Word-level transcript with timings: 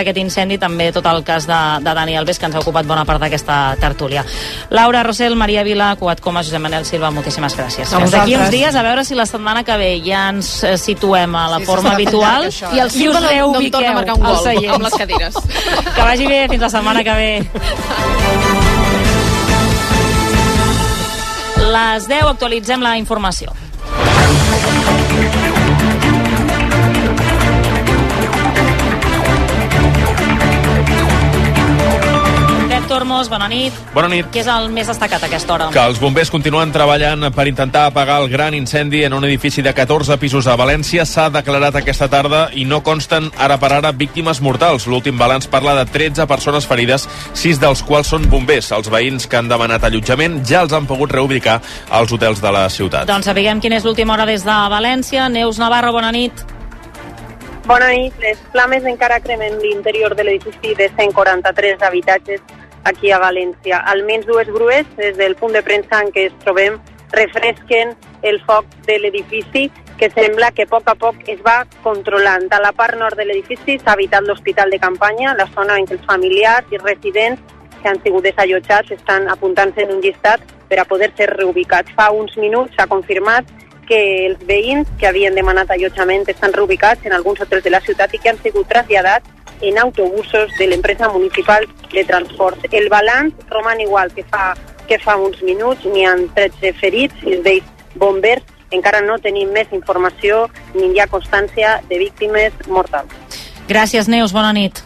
d'aquest 0.00 0.18
incendi, 0.22 0.58
també 0.60 0.90
tot 0.94 1.06
el 1.10 1.22
cas 1.26 1.46
de, 1.48 1.60
de 1.84 1.94
Dani 1.96 2.16
Alves, 2.18 2.40
que 2.40 2.48
ens 2.48 2.56
ha 2.56 2.62
ocupat 2.64 2.88
bona 2.88 3.04
part 3.08 3.22
d'aquesta 3.22 3.76
tertúlia. 3.80 4.24
Laura 4.74 5.04
Rossell, 5.06 5.36
Maria 5.38 5.62
Vila, 5.66 5.92
Cuat 6.00 6.20
Coma, 6.24 6.42
Josep 6.46 6.62
Manel 6.62 6.86
Silva, 6.88 7.12
moltíssimes 7.14 7.56
gràcies. 7.58 7.92
A 7.94 8.02
D'aquí 8.10 8.36
uns 8.36 8.50
dies, 8.52 8.74
a 8.74 8.84
veure 8.86 9.04
si 9.04 9.18
la 9.18 9.26
setmana 9.28 9.64
que 9.64 9.76
ve 9.80 9.92
ja 10.04 10.28
ens 10.32 10.52
eh, 10.64 10.76
situem 10.80 11.34
a 11.36 11.46
la 11.54 11.60
Sí, 11.60 11.68
forma 11.68 11.94
habitual 11.94 12.48
això, 12.48 12.72
i 12.74 12.80
eh? 12.80 12.84
els 12.86 12.96
us 12.96 13.14
no, 13.14 13.20
no 13.20 13.60
em 13.60 13.70
torna 13.70 13.92
a 13.92 13.98
marcar 14.00 14.16
un 14.18 14.24
gol 14.24 14.50
amb 14.74 14.88
les 14.88 14.98
cadires. 14.98 15.40
Que 15.94 16.02
vagi 16.02 16.26
bé, 16.26 16.44
fins 16.50 16.62
la 16.62 16.70
setmana 16.72 17.02
que 17.04 17.14
ve. 17.14 17.30
Les 21.70 22.06
10 22.08 22.30
actualitzem 22.32 22.82
la 22.82 22.96
informació. 22.98 23.52
Tormos, 32.90 33.28
bona 33.30 33.46
nit. 33.46 33.74
Bona 33.94 34.08
nit. 34.10 34.26
Què 34.34 34.40
és 34.42 34.48
el 34.50 34.64
més 34.74 34.88
destacat 34.90 35.22
a 35.22 35.28
aquesta 35.28 35.52
hora? 35.54 35.68
Que 35.70 35.82
els 35.92 36.00
bombers 36.02 36.32
continuen 36.34 36.72
treballant 36.74 37.28
per 37.36 37.44
intentar 37.46 37.84
apagar 37.86 38.16
el 38.24 38.26
gran 38.32 38.56
incendi 38.58 39.04
en 39.06 39.14
un 39.14 39.22
edifici 39.28 39.62
de 39.62 39.70
14 39.70 40.16
pisos 40.18 40.48
a 40.50 40.56
València. 40.58 41.04
S'ha 41.06 41.28
declarat 41.30 41.78
aquesta 41.78 42.08
tarda 42.10 42.48
i 42.50 42.64
no 42.66 42.80
consten 42.82 43.30
ara 43.38 43.60
per 43.62 43.70
ara 43.76 43.94
víctimes 43.94 44.42
mortals. 44.42 44.88
L'últim 44.90 45.22
balanç 45.22 45.46
parla 45.46 45.76
de 45.78 45.86
13 45.86 46.26
persones 46.26 46.66
ferides, 46.66 47.06
6 47.38 47.62
dels 47.62 47.86
quals 47.86 48.10
són 48.10 48.26
bombers. 48.26 48.72
Els 48.74 48.90
veïns 48.90 49.30
que 49.30 49.38
han 49.38 49.46
demanat 49.46 49.86
allotjament 49.86 50.40
ja 50.42 50.66
els 50.66 50.74
han 50.74 50.90
pogut 50.90 51.14
reubicar 51.14 51.60
als 51.94 52.10
hotels 52.10 52.42
de 52.42 52.50
la 52.58 52.66
ciutat. 52.74 53.06
Doncs 53.06 53.30
sapiguem 53.30 53.62
quina 53.62 53.78
és 53.78 53.86
l'última 53.86 54.18
hora 54.18 54.26
des 54.26 54.42
de 54.42 54.62
València. 54.74 55.30
Neus 55.30 55.62
Navarro, 55.62 55.94
bona 55.94 56.10
nit. 56.10 56.42
Bona 57.70 57.92
nit. 57.94 58.18
Les 58.18 58.40
flames 58.50 58.82
encara 58.82 59.20
cremen 59.22 59.60
l'interior 59.62 60.18
de 60.18 60.26
l'edifici 60.26 60.74
de 60.74 60.90
143 60.98 61.86
habitatges 61.86 62.42
aquí 62.84 63.10
a 63.10 63.20
València. 63.20 63.82
Almenys 63.92 64.26
dues 64.26 64.48
grues, 64.48 64.86
des 64.96 65.16
del 65.16 65.36
punt 65.36 65.52
de 65.52 65.62
premsa 65.62 66.00
en 66.02 66.10
què 66.14 66.28
ens 66.30 66.40
trobem, 66.44 66.78
refresquen 67.12 67.94
el 68.22 68.40
foc 68.46 68.66
de 68.86 68.98
l'edifici 68.98 69.70
que 69.98 70.08
sembla 70.10 70.50
que 70.52 70.64
a 70.64 70.70
poc 70.70 70.88
a 70.88 70.94
poc 70.94 71.16
es 71.28 71.40
va 71.44 71.66
controlant. 71.84 72.46
A 72.50 72.60
la 72.62 72.72
part 72.72 72.96
nord 72.96 73.18
de 73.18 73.26
l'edifici 73.28 73.78
s'ha 73.78 73.92
habitat 73.92 74.24
l'hospital 74.24 74.70
de 74.70 74.78
campanya, 74.78 75.34
la 75.36 75.48
zona 75.54 75.76
en 75.76 75.86
què 75.86 75.98
els 75.98 76.06
familiars 76.08 76.72
i 76.72 76.80
residents 76.80 77.42
que 77.82 77.88
han 77.88 78.00
sigut 78.04 78.24
desallotjats 78.24 78.92
estan 78.96 79.28
apuntant-se 79.28 79.84
en 79.84 79.96
un 79.96 80.00
llistat 80.00 80.40
per 80.68 80.78
a 80.80 80.86
poder 80.88 81.10
ser 81.16 81.28
reubicats. 81.34 81.92
Fa 81.96 82.10
uns 82.16 82.36
minuts 82.38 82.76
s'ha 82.76 82.86
confirmat 82.88 83.48
que 83.90 84.00
els 84.28 84.40
veïns 84.46 84.88
que 85.00 85.08
havien 85.08 85.34
demanat 85.34 85.70
allotjament 85.74 86.28
estan 86.30 86.54
reubicats 86.54 87.04
en 87.04 87.12
alguns 87.12 87.40
hotels 87.42 87.64
de 87.64 87.72
la 87.74 87.80
ciutat 87.82 88.14
i 88.14 88.20
que 88.22 88.30
han 88.30 88.38
sigut 88.38 88.68
traslladats 88.70 89.39
en 89.60 89.78
autobusos 89.78 90.52
de 90.58 90.66
l'empresa 90.66 91.08
municipal 91.08 91.66
de 91.92 92.04
transport. 92.04 92.58
El 92.72 92.88
balanç 92.88 93.34
roman 93.50 93.80
igual 93.80 94.12
que 94.12 94.24
fa, 94.24 94.54
que 94.88 94.98
fa 94.98 95.16
uns 95.16 95.42
minuts, 95.42 95.84
n'hi 95.86 96.04
ha 96.06 96.16
13 96.34 96.72
ferits, 96.80 97.14
sis 97.24 97.42
d'ells 97.44 97.96
bombers, 97.96 98.44
encara 98.70 99.00
no 99.02 99.18
tenim 99.18 99.50
més 99.52 99.70
informació 99.74 100.46
ni 100.74 100.92
hi 100.92 101.00
ha 101.00 101.08
constància 101.10 101.80
de 101.88 101.98
víctimes 101.98 102.54
mortals. 102.68 103.10
Gràcies, 103.68 104.08
Neus. 104.08 104.32
Bona 104.34 104.52
nit. 104.52 104.82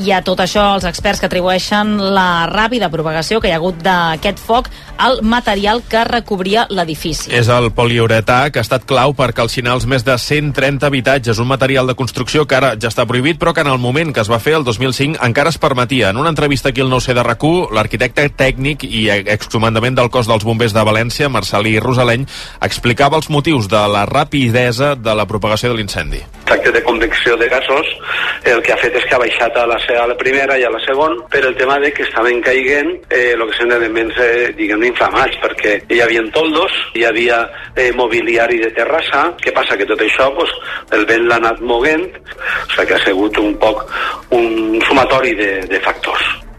I 0.00 0.14
a 0.16 0.22
tot 0.24 0.40
això, 0.40 0.62
els 0.78 0.86
experts 0.88 1.20
que 1.20 1.28
atribueixen 1.28 1.98
la 2.14 2.46
ràpida 2.48 2.88
propagació 2.92 3.40
que 3.40 3.50
hi 3.50 3.52
ha 3.52 3.58
hagut 3.60 3.82
d'aquest 3.84 4.40
foc 4.40 4.70
al 5.00 5.22
material 5.24 5.82
que 5.88 6.04
recobria 6.04 6.66
l'edifici. 6.70 7.32
És 7.34 7.48
el 7.48 7.70
poliuretà 7.74 8.42
que 8.52 8.60
ha 8.60 8.66
estat 8.66 8.84
clau 8.88 9.14
per 9.16 9.32
calcinar 9.36 9.74
els 9.78 9.86
més 9.88 10.04
de 10.04 10.16
130 10.20 10.86
habitatges, 10.86 11.40
un 11.40 11.48
material 11.48 11.88
de 11.88 11.96
construcció 11.96 12.46
que 12.46 12.58
ara 12.58 12.74
ja 12.76 12.92
està 12.92 13.06
prohibit, 13.08 13.40
però 13.40 13.54
que 13.56 13.64
en 13.64 13.72
el 13.72 13.80
moment 13.80 14.12
que 14.14 14.20
es 14.20 14.30
va 14.30 14.40
fer, 14.42 14.54
el 14.58 14.66
2005, 14.68 15.18
encara 15.24 15.50
es 15.50 15.58
permetia. 15.58 16.10
En 16.10 16.20
una 16.20 16.30
entrevista 16.30 16.70
aquí 16.70 16.84
al 16.84 16.92
9C 16.92 17.16
de 17.16 17.24
rac 17.26 17.40
l'arquitecte 17.40 18.26
tècnic 18.36 18.84
i 18.84 19.06
excomandament 19.32 19.96
del 19.96 20.10
cos 20.12 20.28
dels 20.28 20.44
bombers 20.44 20.74
de 20.76 20.84
València, 20.84 21.30
Marcelí 21.32 21.78
Rosaleny, 21.80 22.26
explicava 22.60 23.16
els 23.16 23.30
motius 23.32 23.70
de 23.72 23.80
la 23.88 24.04
rapidesa 24.04 24.94
de 24.94 25.14
la 25.16 25.26
propagació 25.26 25.72
de 25.72 25.80
l'incendi. 25.80 26.20
tracte 26.50 26.72
de 26.72 26.82
convecció 26.82 27.36
de 27.36 27.48
gasos, 27.48 27.86
el 28.44 28.60
que 28.62 28.72
ha 28.72 28.76
fet 28.76 28.96
és 28.98 29.04
que 29.06 29.14
ha 29.14 29.20
baixat 29.22 29.56
a 29.56 29.66
la, 29.70 29.76
a 29.78 30.06
la 30.10 30.16
primera 30.18 30.58
i 30.58 30.64
a 30.66 30.70
la 30.72 30.80
segona, 30.82 31.22
per 31.30 31.44
el 31.46 31.54
tema 31.56 31.78
de 31.78 31.92
que 31.94 32.02
estaven 32.02 32.40
caiguent 32.42 32.90
eh, 33.08 33.32
el 33.36 33.44
que 33.46 33.56
són 33.56 33.72
elements, 33.76 34.18
eh, 34.18 34.50
diguem 34.58 34.82
inflamats, 34.90 35.38
perquè 35.42 35.78
hi 35.90 36.02
havia 36.04 36.24
toldos, 36.34 36.74
hi 36.98 37.06
havia 37.08 37.40
eh, 37.74 37.90
mobiliari 37.96 38.60
de 38.62 38.70
terrassa, 38.76 39.28
què 39.40 39.54
passa? 39.56 39.78
Que 39.78 39.88
tot 39.88 40.02
això 40.04 40.28
pues, 40.36 40.52
el 40.96 41.06
vent 41.08 41.26
l'ha 41.30 41.40
anat 41.40 41.64
moguent, 41.64 42.06
o 42.10 42.70
sigui 42.74 42.90
que 42.90 42.98
ha 42.98 43.02
sigut 43.06 43.40
un 43.42 43.56
poc 43.62 43.86
un 44.36 44.78
sumatori 44.86 45.34
de, 45.38 45.52
de 45.70 45.82
factors. 45.84 46.49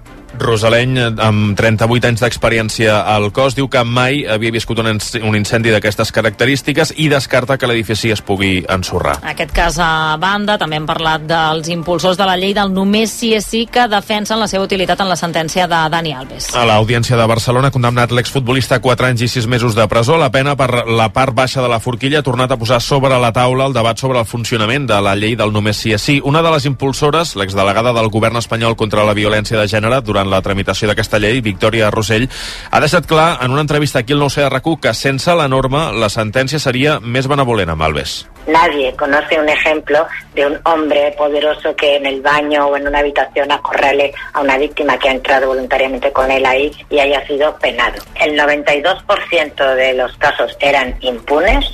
Rosaleny, 0.42 0.98
amb 1.22 1.54
38 1.58 2.10
anys 2.10 2.24
d'experiència 2.24 2.98
al 3.14 3.30
cos, 3.36 3.56
diu 3.58 3.70
que 3.72 3.84
mai 3.86 4.24
havia 4.26 4.54
viscut 4.54 4.82
un, 4.82 4.90
un 4.98 5.38
incendi 5.38 5.72
d'aquestes 5.74 6.12
característiques 6.16 6.96
i 6.98 7.08
descarta 7.12 7.58
que 7.62 7.70
l'edifici 7.70 8.12
es 8.12 8.24
pugui 8.26 8.64
ensorrar. 8.70 9.20
Aquest 9.32 9.54
cas 9.56 9.78
a 9.82 10.18
banda, 10.22 10.58
també 10.62 10.80
hem 10.80 10.88
parlat 10.90 11.28
dels 11.30 11.70
impulsors 11.74 12.18
de 12.18 12.28
la 12.28 12.38
llei 12.40 12.56
del 12.58 12.74
només 12.74 13.14
sí 13.14 13.34
és 13.38 13.46
sí 13.46 13.66
que 13.72 13.88
defensen 13.92 14.40
la 14.42 14.48
seva 14.50 14.66
utilitat 14.66 15.00
en 15.04 15.12
la 15.12 15.20
sentència 15.20 15.68
de 15.70 15.82
Dani 15.94 16.16
Alves. 16.18 16.50
A 16.58 16.66
l'Audiència 16.68 17.20
de 17.20 17.28
Barcelona 17.30 17.70
ha 17.70 17.76
condemnat 17.76 18.14
l'exfutbolista 18.16 18.80
a 18.80 18.84
4 18.84 19.12
anys 19.12 19.26
i 19.28 19.32
6 19.36 19.48
mesos 19.52 19.78
de 19.78 19.88
presó. 19.92 20.18
La 20.18 20.32
pena 20.34 20.56
per 20.58 20.86
la 20.88 21.12
part 21.14 21.36
baixa 21.38 21.62
de 21.62 21.70
la 21.72 21.82
forquilla 21.84 22.22
ha 22.22 22.28
tornat 22.28 22.52
a 22.52 22.58
posar 22.58 22.82
sobre 22.82 23.20
la 23.22 23.34
taula 23.36 23.68
el 23.70 23.78
debat 23.78 24.00
sobre 24.00 24.20
el 24.20 24.26
funcionament 24.26 24.88
de 24.90 24.98
la 25.04 25.16
llei 25.16 25.36
del 25.38 25.54
només 25.54 25.78
sí 25.78 25.94
és 25.94 26.02
sí. 26.02 26.20
Una 26.24 26.42
de 26.42 26.52
les 26.54 26.66
impulsores, 26.66 27.36
l'exdelegada 27.36 27.94
del 27.94 28.10
govern 28.10 28.40
espanyol 28.42 28.76
contra 28.80 29.06
la 29.06 29.16
violència 29.18 29.60
de 29.60 29.68
gènere 29.70 30.02
durant 30.02 30.31
la 30.32 30.42
tramitació 30.42 30.90
d'aquesta 30.90 31.20
llei, 31.20 31.42
Victòria 31.46 31.92
Rossell, 31.92 32.30
ha 32.72 32.82
deixat 32.82 33.06
clar 33.06 33.38
en 33.44 33.52
una 33.52 33.66
entrevista 33.68 34.00
aquí 34.00 34.14
al 34.14 34.24
9C 34.24 34.46
de 34.46 34.50
rac 34.50 34.70
que 34.82 34.94
sense 34.94 35.34
la 35.36 35.48
norma 35.48 35.92
la 35.92 36.10
sentència 36.10 36.60
seria 36.60 37.00
més 37.02 37.28
benevolent 37.28 37.72
amb 37.74 37.84
Alves. 37.84 38.22
Nadie 38.48 38.94
conoce 38.96 39.40
un 39.40 39.50
ejemplo 39.50 40.06
de 40.34 40.48
un 40.48 40.60
hombre 40.66 41.14
poderoso 41.18 41.76
que 41.76 41.96
en 41.98 42.06
el 42.06 42.22
baño 42.22 42.68
o 42.68 42.78
en 42.78 42.88
una 42.88 43.00
habitación 43.00 43.52
acorrale 43.52 44.14
a 44.34 44.42
una 44.42 44.58
víctima 44.58 44.98
que 44.98 45.10
ha 45.10 45.14
entrado 45.14 45.48
voluntariamente 45.48 46.12
con 46.12 46.30
él 46.32 46.46
ahí 46.46 46.72
y 46.90 47.00
haya 47.00 47.26
sido 47.28 47.56
penado. 47.60 48.02
El 48.20 48.38
92% 48.40 49.76
de 49.76 49.94
los 49.94 50.16
casos 50.18 50.56
eran 50.60 50.96
impunes 51.02 51.66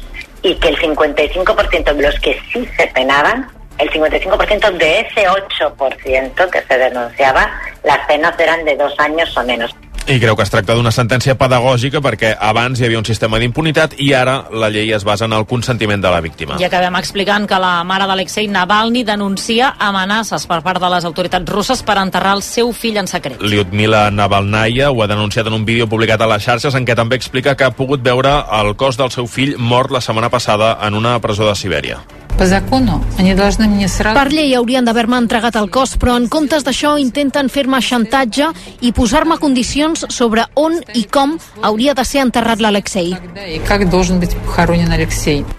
y 0.41 0.55
que 0.55 0.69
el 0.69 0.77
55% 0.77 1.93
de 1.93 2.01
los 2.01 2.19
que 2.19 2.39
sí 2.51 2.67
se 2.77 2.87
penaban, 2.87 3.49
el 3.79 3.89
55% 3.89 4.77
de 4.77 4.99
ese 5.01 5.27
8% 5.27 6.49
que 6.49 6.61
se 6.61 6.77
denunciaba, 6.77 7.49
las 7.83 8.05
penas 8.07 8.39
eran 8.39 8.65
de 8.65 8.75
dos 8.75 8.93
años 8.99 9.35
o 9.37 9.43
menos. 9.43 9.75
I 10.07 10.21
creu 10.23 10.37
que 10.39 10.43
es 10.45 10.49
tracta 10.49 10.71
d'una 10.71 10.93
sentència 10.95 11.33
pedagògica 11.35 11.99
perquè 11.99 12.29
abans 12.39 12.79
hi 12.79 12.85
havia 12.87 12.99
un 13.01 13.03
sistema 13.03 13.41
d'impunitat 13.41 13.97
i 13.99 14.13
ara 14.15 14.37
la 14.55 14.69
llei 14.71 14.93
es 14.95 15.03
basa 15.03 15.25
en 15.27 15.33
el 15.35 15.43
consentiment 15.45 15.99
de 15.99 16.07
la 16.13 16.21
víctima. 16.23 16.55
I 16.61 16.63
acabem 16.63 16.95
explicant 16.95 17.43
que 17.43 17.59
la 17.59 17.83
mare 17.83 18.07
d'Alexei 18.07 18.47
Navalny 18.47 19.03
denuncia 19.03 19.73
amenaces 19.77 20.47
per 20.47 20.61
part 20.63 20.79
de 20.79 20.91
les 20.93 21.03
autoritats 21.03 21.51
russes 21.51 21.83
per 21.83 21.97
enterrar 21.99 22.37
el 22.37 22.43
seu 22.47 22.71
fill 22.71 23.01
en 23.01 23.11
secret. 23.11 23.43
Lyudmila 23.43 24.05
Navalnaya 24.09 24.93
ho 24.93 25.03
ha 25.03 25.09
denunciat 25.11 25.51
en 25.51 25.59
un 25.59 25.65
vídeo 25.67 25.89
publicat 25.91 26.23
a 26.23 26.31
les 26.31 26.47
xarxes 26.47 26.79
en 26.79 26.87
què 26.87 26.95
també 26.95 27.19
explica 27.19 27.57
que 27.59 27.67
ha 27.67 27.75
pogut 27.75 27.99
veure 27.99 28.31
el 28.61 28.77
cos 28.79 28.95
del 28.95 29.11
seu 29.11 29.27
fill 29.27 29.57
mort 29.59 29.91
la 29.91 29.99
setmana 29.99 30.31
passada 30.31 30.77
en 30.87 30.95
una 30.95 31.19
presó 31.19 31.51
de 31.51 31.55
Sibèria. 31.59 31.99
Per 32.37 34.27
llei 34.29 34.51
haurien 34.53 34.85
d'haver-me 34.85 35.17
entregat 35.17 35.55
el 35.57 35.71
cos, 35.73 35.95
però 35.97 36.13
en 36.19 36.27
comptes 36.29 36.61
d'això 36.61 36.91
intenten 37.01 37.47
fer-me 37.49 37.79
xantatge 37.81 38.51
i 38.85 38.91
posar-me 38.93 39.39
condicions 39.41 40.05
sobre 40.13 40.43
on 40.53 40.75
i 40.93 41.07
com 41.09 41.33
hauria 41.65 41.95
de 41.97 42.05
ser 42.05 42.21
enterrat 42.21 42.61
l'Alexei. 42.61 43.15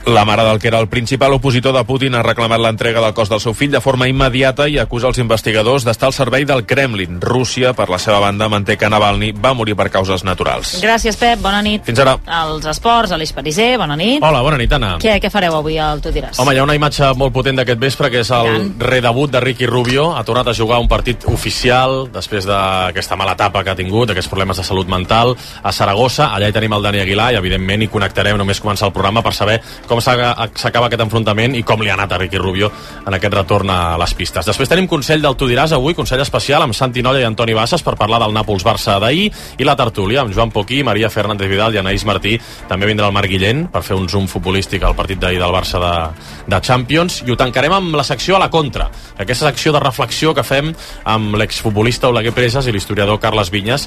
La 0.07 0.25
mare 0.25 0.45
del 0.47 0.61
que 0.63 0.71
era 0.71 0.79
el 0.79 0.87
principal 0.87 1.35
opositor 1.35 1.75
de 1.75 1.83
Putin 1.89 2.15
ha 2.15 2.23
reclamat 2.23 2.63
l'entrega 2.63 3.03
del 3.03 3.15
cos 3.15 3.29
del 3.33 3.43
seu 3.43 3.59
fill 3.59 3.75
de 3.75 3.83
forma 3.83 4.07
immediata 4.07 4.69
i 4.71 4.79
acusa 4.79 5.11
els 5.11 5.19
investigadors 5.19 5.83
d'estar 5.83 6.13
al 6.13 6.15
servei 6.15 6.47
del 6.47 6.63
Kremlin. 6.63 7.19
Rússia, 7.21 7.75
per 7.75 7.89
la 7.91 7.99
seva 7.99 8.23
banda, 8.23 8.47
manté 8.49 8.79
que 8.79 8.87
Navalny 8.87 9.33
va 9.35 9.51
morir 9.53 9.75
per 9.75 9.91
causes 9.91 10.23
naturals. 10.23 10.79
Gràcies, 10.85 11.19
Pep. 11.19 11.43
Bona 11.43 11.59
nit. 11.67 11.83
Fins 11.83 11.99
ara. 12.07 12.15
Els 12.45 12.71
esports, 12.71 13.11
Aleix 13.19 13.35
Pariser, 13.35 13.73
bona 13.83 13.99
nit. 13.99 14.23
Hola, 14.23 14.47
bona 14.47 14.63
nit, 14.63 14.79
Anna. 14.79 14.95
Què, 15.03 15.19
què 15.19 15.35
fareu 15.35 15.59
avui 15.59 15.75
al 15.83 15.99
Tu 16.05 16.15
diràs? 16.15 16.39
Home, 16.39 16.55
hi 16.55 16.63
ha 16.63 16.68
una 16.69 16.77
imatge 16.77 17.07
molt 17.17 17.33
potent 17.33 17.57
d'aquest 17.57 17.79
vespre 17.81 18.11
que 18.13 18.21
és 18.21 18.31
el 18.35 18.47
Gran. 18.47 18.73
redebut 18.91 19.31
de 19.33 19.41
Ricky 19.41 19.65
Rubio. 19.67 20.11
Ha 20.13 20.25
tornat 20.25 20.51
a 20.51 20.53
jugar 20.53 20.77
un 20.83 20.89
partit 20.89 21.25
oficial 21.33 22.11
després 22.13 22.45
d'aquesta 22.45 23.17
mala 23.17 23.33
etapa 23.33 23.63
que 23.65 23.71
ha 23.73 23.77
tingut, 23.77 24.11
aquests 24.13 24.29
problemes 24.29 24.59
de 24.61 24.65
salut 24.65 24.89
mental 24.89 25.33
a 25.63 25.73
Saragossa. 25.73 26.27
Allà 26.37 26.51
hi 26.51 26.53
tenim 26.53 26.75
el 26.77 26.85
Dani 26.85 27.01
Aguilar 27.01 27.31
i 27.33 27.39
evidentment 27.41 27.83
hi 27.83 27.89
connectarem 27.89 28.37
només 28.37 28.61
començar 28.61 28.91
el 28.91 28.93
programa 28.93 29.23
per 29.25 29.33
saber 29.33 29.63
com 29.89 30.03
s'acaba 30.03 30.87
aquest 30.91 31.05
enfrontament 31.07 31.57
i 31.57 31.63
com 31.63 31.81
li 31.81 31.89
ha 31.89 31.95
anat 31.97 32.13
a 32.13 32.19
Ricky 32.19 32.37
Rubio 32.37 32.71
en 33.07 33.17
aquest 33.17 33.35
retorn 33.39 33.73
a 33.73 33.97
les 33.97 34.13
pistes. 34.13 34.45
Després 34.45 34.69
tenim 34.69 34.91
Consell 34.93 35.25
del 35.25 35.39
Tu 35.41 35.49
diràs 35.49 35.73
avui, 35.73 35.97
Consell 35.97 36.21
especial 36.21 36.67
amb 36.67 36.77
Santi 36.77 37.01
Nolla 37.03 37.25
i 37.25 37.25
Antoni 37.25 37.57
Bassas 37.57 37.83
per 37.83 37.97
parlar 37.97 38.21
del 38.27 38.37
Nàpols-Barça 38.37 38.99
d'ahir 39.01 39.31
i 39.57 39.65
la 39.65 39.77
tertúlia 39.77 40.21
amb 40.21 40.37
Joan 40.37 40.53
Poquí, 40.53 40.83
Maria 40.85 41.09
Fernández 41.09 41.49
Vidal 41.49 41.75
i 41.75 41.81
Anaïs 41.81 42.05
Martí. 42.05 42.37
També 42.69 42.93
vindrà 42.93 43.09
el 43.09 43.17
Marc 43.17 43.33
Guillén 43.33 43.71
per 43.73 43.83
fer 43.83 43.97
un 43.97 44.09
zoom 44.09 44.29
futbolístic 44.29 44.85
al 44.85 44.97
partit 44.99 45.17
d'ahir 45.17 45.41
del 45.41 45.57
Barça 45.57 45.81
de, 45.81 45.97
de 46.45 46.58
la 46.59 46.65
Champions 46.65 47.23
i 47.23 47.31
ho 47.31 47.39
tancarem 47.39 47.75
amb 47.77 47.95
la 47.99 48.05
secció 48.07 48.37
a 48.37 48.43
la 48.43 48.51
contra, 48.51 48.89
aquesta 49.17 49.47
secció 49.47 49.73
de 49.75 49.83
reflexió 49.83 50.35
que 50.35 50.47
fem 50.47 50.73
amb 51.07 51.39
l'exfutbolista 51.39 52.11
Oleguer 52.11 52.35
Presas 52.35 52.67
i 52.67 52.75
l'historiador 52.75 53.21
Carles 53.23 53.53
Vinyes 53.55 53.87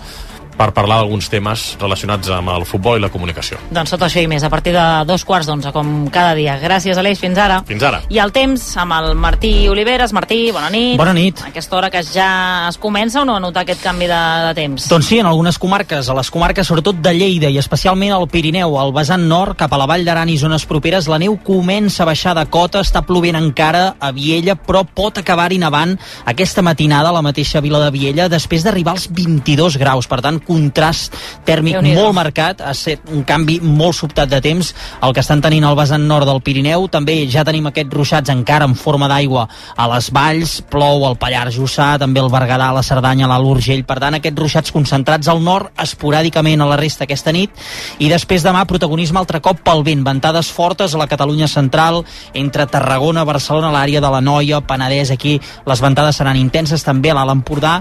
per 0.57 0.71
parlar 0.75 1.01
d'alguns 1.01 1.29
temes 1.31 1.65
relacionats 1.81 2.29
amb 2.33 2.51
el 2.53 2.65
futbol 2.69 2.99
i 2.99 3.03
la 3.03 3.11
comunicació. 3.13 3.59
Doncs 3.71 3.93
tot 3.95 4.05
això 4.07 4.21
i 4.21 4.29
més 4.29 4.43
a 4.43 4.49
partir 4.53 4.73
de 4.75 4.85
dos 5.07 5.25
quarts 5.27 5.49
d'onze, 5.49 5.71
com 5.75 6.07
cada 6.13 6.35
dia. 6.37 6.57
Gràcies, 6.61 6.97
Aleix, 6.97 7.19
fins 7.21 7.39
ara. 7.41 7.61
Fins 7.67 7.83
ara. 7.87 8.01
I 8.09 8.19
el 8.23 8.33
temps 8.35 8.63
amb 8.81 8.95
el 8.97 9.15
Martí 9.15 9.67
Oliveres. 9.71 10.13
Martí, 10.13 10.43
bona 10.53 10.69
nit. 10.73 10.97
Bona 10.99 11.13
nit. 11.17 11.41
A 11.41 11.51
aquesta 11.51 11.77
hora 11.77 11.89
que 11.93 12.03
ja 12.05 12.67
es 12.69 12.77
comença 12.81 13.21
o 13.21 13.25
no 13.25 13.37
a 13.37 13.43
notar 13.43 13.63
aquest 13.65 13.83
canvi 13.83 14.09
de, 14.09 14.21
de 14.47 14.53
temps? 14.57 14.87
Doncs 14.91 15.09
sí, 15.11 15.19
en 15.19 15.29
algunes 15.29 15.57
comarques, 15.61 16.09
a 16.09 16.17
les 16.17 16.31
comarques 16.31 16.67
sobretot 16.67 17.01
de 17.01 17.13
Lleida 17.15 17.49
i 17.51 17.59
especialment 17.61 18.13
al 18.15 18.27
Pirineu, 18.31 18.77
al 18.79 18.93
vessant 18.95 19.23
nord, 19.27 19.57
cap 19.59 19.73
a 19.73 19.79
la 19.79 19.87
Vall 19.89 20.05
d'Aran 20.07 20.29
i 20.31 20.37
zones 20.41 20.65
properes, 20.69 21.09
la 21.11 21.19
neu 21.21 21.37
comença 21.45 22.03
a 22.03 22.09
baixar 22.09 22.35
de 22.37 22.45
cota, 22.51 22.83
està 22.83 23.03
plovent 23.05 23.37
encara 23.39 23.95
a 23.99 24.11
Viella, 24.15 24.55
però 24.55 24.83
pot 24.85 25.21
acabar-hi 25.21 25.59
nevant 25.61 25.97
aquesta 26.29 26.63
matinada 26.65 27.09
a 27.09 27.15
la 27.15 27.23
mateixa 27.25 27.61
vila 27.63 27.81
de 27.83 27.91
Viella, 27.93 28.29
després 28.31 28.65
d'arribar 28.65 28.95
als 28.97 29.07
22 29.11 29.77
graus. 29.81 30.09
Per 30.11 30.21
tant, 30.23 30.39
contrast 30.51 31.15
tèrmic 31.47 31.79
molt 31.95 32.15
marcat, 32.17 32.61
ha 32.61 32.75
estat 32.75 33.07
un 33.11 33.23
canvi 33.27 33.59
molt 33.63 33.95
sobtat 33.97 34.29
de 34.31 34.41
temps, 34.43 34.73
el 35.01 35.15
que 35.15 35.23
estan 35.23 35.41
tenint 35.43 35.65
al 35.67 35.77
vessant 35.79 36.03
nord 36.07 36.27
del 36.27 36.41
Pirineu, 36.43 36.87
també 36.91 37.17
ja 37.31 37.45
tenim 37.47 37.69
aquests 37.69 37.95
ruixats 37.95 38.33
encara 38.33 38.67
en 38.67 38.75
forma 38.75 39.09
d'aigua 39.11 39.47
a 39.75 39.87
les 39.93 40.11
valls, 40.13 40.57
plou 40.71 41.05
al 41.07 41.17
Pallars 41.21 41.55
Jussà, 41.55 41.93
també 42.01 42.21
el 42.21 42.31
Berguedà, 42.33 42.71
la 42.75 42.83
Cerdanya, 42.85 43.29
l'Alt 43.31 43.49
Urgell, 43.55 43.85
per 43.87 43.99
tant 44.03 44.17
aquests 44.17 44.39
ruixats 44.39 44.75
concentrats 44.75 45.31
al 45.31 45.41
nord, 45.43 45.71
esporàdicament 45.81 46.61
a 46.61 46.69
la 46.69 46.79
resta 46.79 47.07
aquesta 47.07 47.33
nit, 47.35 47.55
i 47.99 48.09
després 48.11 48.45
demà 48.45 48.65
protagonisme 48.69 49.21
altre 49.21 49.41
cop 49.43 49.63
pel 49.65 49.85
vent, 49.87 50.05
ventades 50.05 50.51
fortes 50.51 50.95
a 50.95 51.01
la 51.01 51.09
Catalunya 51.11 51.49
central, 51.51 52.03
entre 52.33 52.67
Tarragona, 52.67 53.25
Barcelona, 53.27 53.71
l'àrea 53.73 54.01
de 54.03 54.11
la 54.11 54.21
Noia, 54.21 54.61
Penedès, 54.65 55.13
aquí 55.13 55.37
les 55.67 55.83
ventades 55.83 56.19
seran 56.19 56.39
intenses, 56.39 56.85
també 56.85 57.11
a 57.11 57.17
l'Alt 57.17 57.39
Empordà, 57.39 57.79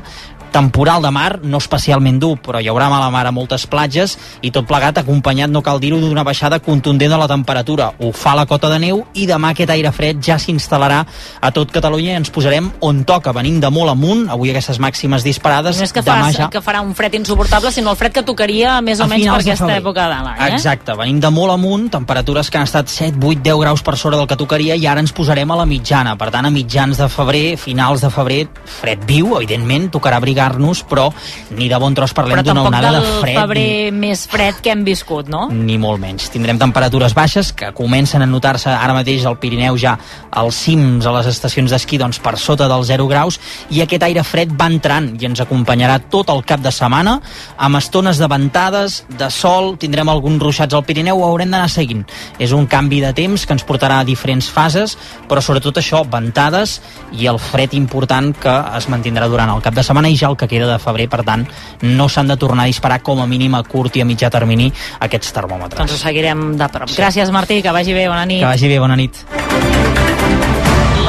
temporal 0.53 1.03
de 1.03 1.11
mar, 1.15 1.41
no 1.43 1.59
especialment 1.63 2.21
dur, 2.21 2.37
però 2.43 2.61
hi 2.61 2.69
haurà 2.71 2.89
mala 2.93 3.11
mar 3.11 3.25
a 3.27 3.33
moltes 3.35 3.67
platges 3.71 4.17
i 4.43 4.51
tot 4.55 4.67
plegat 4.69 5.01
acompanyat, 5.01 5.51
no 5.51 5.63
cal 5.63 5.81
dir-ho, 5.83 6.01
d'una 6.01 6.25
baixada 6.27 6.61
contundent 6.61 7.13
de 7.15 7.19
la 7.21 7.29
temperatura. 7.31 7.91
Ho 8.01 8.13
fa 8.13 8.35
la 8.39 8.47
cota 8.51 8.71
de 8.73 8.79
neu 8.83 9.05
i 9.15 9.27
demà 9.31 9.53
aquest 9.55 9.71
aire 9.75 9.93
fred 9.95 10.21
ja 10.25 10.39
s'instal·larà 10.41 11.01
a 11.41 11.51
tot 11.55 11.71
Catalunya 11.71 12.15
i 12.15 12.19
ens 12.21 12.33
posarem 12.35 12.71
on 12.87 13.05
toca, 13.09 13.33
venim 13.37 13.61
de 13.63 13.71
molt 13.73 13.93
amunt, 13.95 14.27
avui 14.31 14.53
aquestes 14.53 14.81
màximes 14.83 15.25
disparades, 15.27 15.79
No 15.81 15.87
és 15.87 15.95
que, 15.95 16.03
demà 16.05 16.29
farà, 16.29 16.37
ja... 16.37 16.49
que 16.53 16.63
farà 16.65 16.83
un 16.85 16.95
fred 16.99 17.15
insuportable, 17.19 17.73
sinó 17.73 17.95
el 17.95 17.99
fred 18.01 18.15
que 18.15 18.25
tocaria 18.27 18.77
més 18.85 19.01
o 19.01 19.07
a 19.07 19.11
menys 19.11 19.29
per 19.31 19.39
aquesta 19.41 19.71
època 19.77 20.09
de 20.11 20.21
l'any. 20.27 20.41
Eh? 20.49 20.51
Exacte, 20.57 20.97
venim 20.99 21.21
de 21.23 21.31
molt 21.35 21.55
amunt, 21.55 21.89
temperatures 21.95 22.51
que 22.51 22.61
han 22.61 22.69
estat 22.69 22.91
7, 22.91 23.19
8, 23.19 23.43
10 23.47 23.61
graus 23.63 23.85
per 23.87 23.97
sobre 24.01 24.19
del 24.21 24.29
que 24.31 24.39
tocaria 24.41 24.77
i 24.77 24.87
ara 24.91 25.03
ens 25.05 25.15
posarem 25.17 25.51
a 25.51 25.59
la 25.63 25.67
mitjana. 25.69 26.17
Per 26.21 26.31
tant, 26.35 26.49
a 26.49 26.55
mitjans 26.55 27.01
de 27.01 27.09
febrer, 27.13 27.45
finals 27.61 28.05
de 28.05 28.11
febrer, 28.13 28.41
fred 28.81 29.05
viu, 29.09 29.35
evidentment, 29.39 29.91
tocarà 29.95 30.21
abrigar-nos, 30.41 30.83
però 30.89 31.11
ni 31.57 31.69
de 31.69 31.79
bon 31.79 31.95
tros 31.95 32.13
parlem 32.17 32.39
Però 32.39 32.45
d'una 32.45 32.65
onada 32.69 32.93
de 32.97 33.03
fred. 33.21 33.37
febrer 33.37 33.93
més 33.93 34.27
fred 34.31 34.61
que 34.63 34.73
hem 34.73 34.85
viscut, 34.85 35.29
no? 35.29 35.49
Ni, 35.51 35.75
ni 35.75 35.79
molt 35.79 36.01
menys. 36.01 36.31
Tindrem 36.33 36.59
temperatures 36.59 37.15
baixes 37.15 37.53
que 37.53 37.73
comencen 37.77 38.23
a 38.23 38.27
notar-se 38.27 38.71
ara 38.71 38.95
mateix 38.97 39.27
al 39.27 39.39
Pirineu 39.39 39.77
ja 39.79 39.97
als 40.31 40.63
cims, 40.65 41.07
a 41.07 41.13
les 41.19 41.27
estacions 41.27 41.71
d'esquí, 41.71 41.99
doncs 41.99 42.21
per 42.23 42.37
sota 42.39 42.69
dels 42.71 42.89
0 42.89 43.07
graus, 43.11 43.41
i 43.71 43.83
aquest 43.83 44.03
aire 44.07 44.25
fred 44.25 44.53
va 44.57 44.71
entrant 44.71 45.13
i 45.21 45.27
ens 45.27 45.43
acompanyarà 45.43 45.99
tot 46.11 46.31
el 46.31 46.45
cap 46.47 46.63
de 46.63 46.73
setmana, 46.73 47.19
amb 47.59 47.77
estones 47.77 48.19
de 48.19 48.29
ventades, 48.31 49.05
de 49.19 49.31
sol, 49.31 49.77
tindrem 49.79 50.09
alguns 50.09 50.43
ruixats 50.43 50.75
al 50.75 50.85
Pirineu, 50.85 51.21
ho 51.21 51.29
haurem 51.29 51.51
d'anar 51.51 51.69
seguint. 51.71 52.07
És 52.39 52.53
un 52.57 52.67
canvi 52.71 53.01
de 53.03 53.13
temps 53.17 53.47
que 53.47 53.57
ens 53.57 53.67
portarà 53.67 54.01
a 54.01 54.07
diferents 54.07 54.49
fases, 54.51 54.97
però 55.29 55.43
sobretot 55.43 55.81
això, 55.81 56.05
ventades 56.09 56.79
i 57.13 57.27
el 57.27 57.39
fred 57.43 57.75
important 57.75 58.33
que 58.41 58.53
es 58.77 58.89
mantindrà 58.91 59.29
durant 59.29 59.51
el 59.51 59.63
cap 59.63 59.75
de 59.75 59.85
setmana 59.87 60.11
i 60.11 60.17
ja 60.19 60.30
el 60.31 60.39
que 60.41 60.49
queda 60.49 60.71
de 60.71 60.79
febrer, 60.83 61.09
per 61.11 61.23
tant, 61.27 61.47
no 61.83 62.09
s'han 62.09 62.31
de 62.31 62.37
tornar 62.41 62.65
a 62.65 62.73
disparar 62.73 63.01
com 63.07 63.21
a 63.23 63.27
mínim 63.31 63.55
a 63.59 63.63
curt 63.67 63.99
i 63.99 64.05
a 64.05 64.09
mitjà 64.09 64.31
termini 64.33 64.71
aquests 65.01 65.35
termòmetres. 65.37 65.79
Doncs 65.83 65.97
ho 65.97 66.01
seguirem 66.01 66.57
de 66.61 66.71
prop. 66.73 66.91
Gràcies, 66.97 67.31
Martí, 67.35 67.61
que 67.63 67.75
vagi 67.75 67.95
bé, 67.97 68.09
bona 68.09 68.25
nit. 68.27 68.41
Que 68.45 68.51
vagi 68.51 68.73
bé, 68.73 68.79
bona 68.83 68.97
nit. 68.97 69.25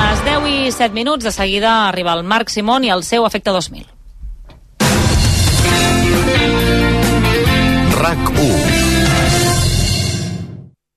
Les 0.01 0.25
10 0.27 0.51
i 0.51 0.71
7 0.71 0.93
minuts, 0.97 1.23
de 1.23 1.31
seguida 1.31 1.87
arriba 1.87 2.13
el 2.17 2.23
Marc 2.23 2.49
Simón 2.49 2.83
i 2.83 2.93
el 2.93 3.03
seu 3.03 3.25
Efecte 3.25 3.51
2000. 3.51 3.87
RAC 8.01 8.29
1 8.41 8.70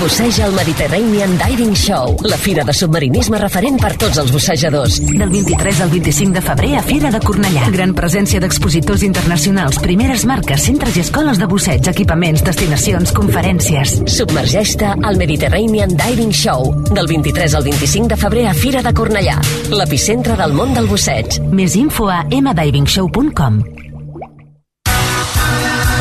Busseja 0.00 0.46
el 0.46 0.52
Mediterranean 0.52 1.38
Diving 1.38 1.74
Show, 1.74 2.16
la 2.24 2.36
fira 2.36 2.64
de 2.64 2.72
submarinisme 2.74 3.38
referent 3.38 3.78
per 3.80 3.92
tots 4.00 4.18
els 4.18 4.32
bussejadors. 4.34 4.96
Del 5.06 5.28
23 5.30 5.82
al 5.84 5.92
25 5.92 6.34
de 6.34 6.42
febrer 6.42 6.70
a 6.78 6.82
Fira 6.82 7.10
de 7.14 7.20
Cornellà. 7.22 7.68
Gran 7.74 7.94
presència 7.94 8.40
d'expositors 8.42 9.04
internacionals, 9.06 9.78
primeres 9.84 10.24
marques, 10.26 10.64
centres 10.66 10.96
i 10.98 11.04
escoles 11.04 11.38
de 11.38 11.46
busseig, 11.50 11.86
equipaments, 11.92 12.42
destinacions, 12.46 13.12
conferències. 13.14 14.00
Submergeix-te 14.16 14.90
al 14.96 15.20
Mediterranean 15.20 15.94
Diving 15.98 16.34
Show, 16.34 16.72
del 16.90 17.06
23 17.12 17.54
al 17.60 17.68
25 17.68 18.14
de 18.14 18.18
febrer 18.24 18.48
a 18.50 18.56
Fira 18.58 18.82
de 18.82 18.94
Cornellà, 18.96 19.38
l'epicentre 19.70 20.38
del 20.40 20.58
món 20.58 20.74
del 20.74 20.90
busseig. 20.90 21.38
Més 21.54 21.78
info 21.78 22.10
a 22.10 22.24
mdivingshow.com. 22.26 23.81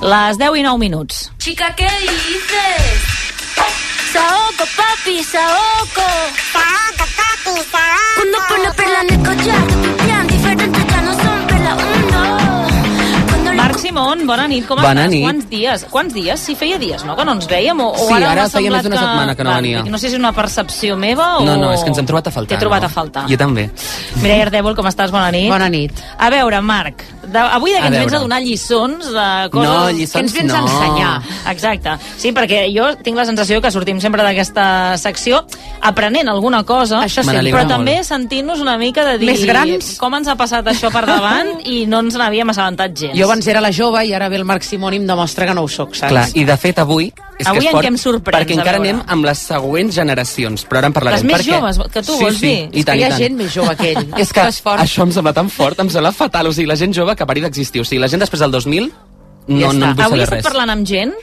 Les 0.00 0.38
10 0.38 0.56
i 0.58 0.62
9 0.62 0.78
minuts. 0.78 1.32
Chica, 1.38 1.74
¿qué 1.74 1.88
dices? 2.00 3.02
Saoco, 4.12 4.64
papi, 4.76 5.22
saoco. 5.24 6.06
Saoco, 6.52 7.04
papi, 7.16 7.60
saoco. 7.70 8.16
Cuando 8.16 8.38
pone 8.48 8.72
perla 8.76 9.00
en 9.02 9.14
el 9.14 9.26
collar, 9.26 9.66
ya 10.06 11.02
no 11.02 11.12
son 11.12 11.46
perla 11.46 11.76
uno. 11.76 12.56
Marc 13.56 13.78
Simón, 13.78 14.26
bona 14.26 14.46
nit, 14.46 14.66
com 14.66 14.76
Bona 14.78 15.06
estàs? 15.06 15.10
nit. 15.10 15.22
Quants 15.24 15.48
dies? 15.48 15.84
Quants 15.90 16.14
dies? 16.14 16.40
Si 16.40 16.54
feia 16.54 16.78
dies, 16.78 17.02
no?, 17.04 17.16
que 17.16 17.24
no 17.24 17.32
ens 17.32 17.46
veiem, 17.48 17.80
o, 17.80 17.88
o 17.88 17.96
Sí, 18.06 18.12
ara, 18.14 18.32
ara 18.32 18.42
m'ha 18.42 18.50
feia 18.52 18.70
més 18.70 18.82
semblat 18.82 18.84
d'una 18.84 19.00
setmana 19.00 19.34
que 19.34 19.44
no 19.44 19.50
Val, 19.50 19.62
venia. 19.64 19.82
No 19.88 19.98
sé 19.98 20.10
si 20.10 20.14
és 20.14 20.20
una 20.20 20.32
percepció 20.36 20.96
meva 20.96 21.38
o... 21.38 21.44
No, 21.48 21.56
no, 21.56 21.72
és 21.72 21.80
que 21.82 21.88
ens 21.88 21.98
hem 21.98 22.06
trobat 22.06 22.28
a 22.28 22.34
faltar. 22.34 22.52
T'he 22.52 22.60
trobat 22.60 22.84
no? 22.84 22.90
a 22.90 22.92
faltar. 22.92 23.24
Jo 23.32 23.38
també. 23.40 23.70
Mireia 24.20 24.44
Ardèvol, 24.46 24.76
com 24.76 24.86
estàs? 24.86 25.10
Bona 25.10 25.32
nit. 25.32 25.48
Bona 25.50 25.70
nit. 25.72 26.04
A 26.18 26.28
veure, 26.30 26.60
Marc, 26.60 27.02
de, 27.26 27.38
avui 27.58 27.72
de 27.74 27.78
A 27.78 27.82
què 27.82 27.90
ens 27.90 27.98
vens 27.98 28.14
a 28.14 28.20
donar 28.22 28.40
lliçons 28.42 29.10
de 29.12 29.26
coses 29.52 29.68
No, 29.70 29.90
lliçons 29.90 30.14
que 30.14 30.24
ens 30.24 30.32
vens 30.36 30.54
a 30.54 30.60
no. 30.60 30.68
ensenyar. 30.70 31.12
Exacte. 31.52 31.96
Sí, 32.18 32.32
perquè 32.36 32.64
jo 32.74 32.88
tinc 33.02 33.16
la 33.18 33.24
sensació 33.28 33.60
que 33.60 33.70
sortim 33.74 34.00
sempre 34.00 34.22
d'aquesta 34.26 34.96
secció 34.98 35.42
aprenent 35.80 36.28
alguna 36.28 36.62
cosa, 36.64 37.02
Això 37.04 37.22
sí. 37.22 37.28
Però 37.28 37.36
n'alegro 37.38 37.66
també 37.68 37.96
molt. 38.00 38.08
sentint-nos 38.08 38.60
una 38.60 38.76
mica 38.78 39.04
de 39.04 39.18
dir 39.18 39.26
Més 39.30 39.44
grans? 39.44 39.92
com 40.00 40.14
ens 40.14 40.28
ha 40.28 40.36
passat 40.36 40.66
això 40.66 40.90
per 40.94 41.04
davant 41.06 41.60
i 41.64 41.84
no 41.86 42.00
ens 42.04 42.16
n'havíem 42.16 42.50
assabentat 42.50 42.96
gens. 42.96 43.18
Jo 43.18 43.26
abans 43.28 43.46
era 43.46 43.60
la 43.60 43.72
jove 43.72 44.04
i 44.06 44.12
ara 44.14 44.28
ve 44.28 44.36
el 44.40 44.44
Marc 44.48 44.62
Simón 44.66 44.94
i 44.94 45.02
em 45.02 45.06
demostra 45.06 45.46
que 45.46 45.54
no 45.54 45.62
ho 45.66 45.68
soc, 45.68 45.94
saps? 45.94 46.10
Clar, 46.12 46.26
i 46.34 46.44
de 46.48 46.56
fet 46.56 46.78
avui 46.82 47.12
és 47.36 47.44
Avui 47.50 47.60
que 47.60 47.68
és 47.68 47.74
en 47.74 47.82
què 47.84 47.88
em 47.90 47.96
sorprens, 48.00 48.32
perquè 48.38 48.54
a 48.54 48.60
encara 48.62 48.78
anem 48.80 49.02
amb 49.12 49.26
les 49.28 49.38
següents 49.44 49.92
generacions, 49.94 50.62
però 50.64 50.78
ara 50.80 50.88
en 50.88 50.94
parlarem. 50.96 51.18
Les 51.20 51.26
més 51.28 51.42
perquè... 51.42 51.58
joves, 51.58 51.78
que 51.92 52.02
tu 52.06 52.14
sí, 52.16 52.22
vols 52.24 52.38
sí, 52.40 52.46
dir? 52.46 52.60
I 52.72 52.80
És 52.80 52.86
tant, 52.88 52.96
que 52.96 53.00
hi 53.00 53.04
ha 53.04 53.08
i 53.08 53.10
tant. 53.10 53.20
gent 53.20 53.36
més 53.36 53.50
jove 53.52 53.74
que 53.76 53.90
ell. 53.92 54.06
és 54.24 54.32
que 54.32 54.40
això 54.46 55.02
em 55.04 55.12
sembla 55.12 55.34
tan 55.36 55.50
fort, 55.52 55.82
em 55.84 55.90
sembla 55.92 56.12
fatal. 56.16 56.48
O 56.48 56.54
sigui, 56.56 56.64
la 56.70 56.78
gent 56.80 56.94
jove 56.96 57.12
que 57.16 57.26
pari 57.28 57.44
d'existir. 57.44 57.82
O 57.82 57.88
sigui, 57.88 58.02
la 58.02 58.10
gent 58.12 58.22
després 58.22 58.44
del 58.44 58.52
2000 58.54 58.90
no, 59.46 59.60
ja 59.60 59.72
no 59.72 59.90
en 59.92 59.96
vull 59.96 60.06
Avui 60.06 60.20
saber 60.20 60.22
estic 60.26 60.38
res. 60.40 60.46
parlant 60.50 60.74
amb 60.74 60.86
gent 60.86 61.16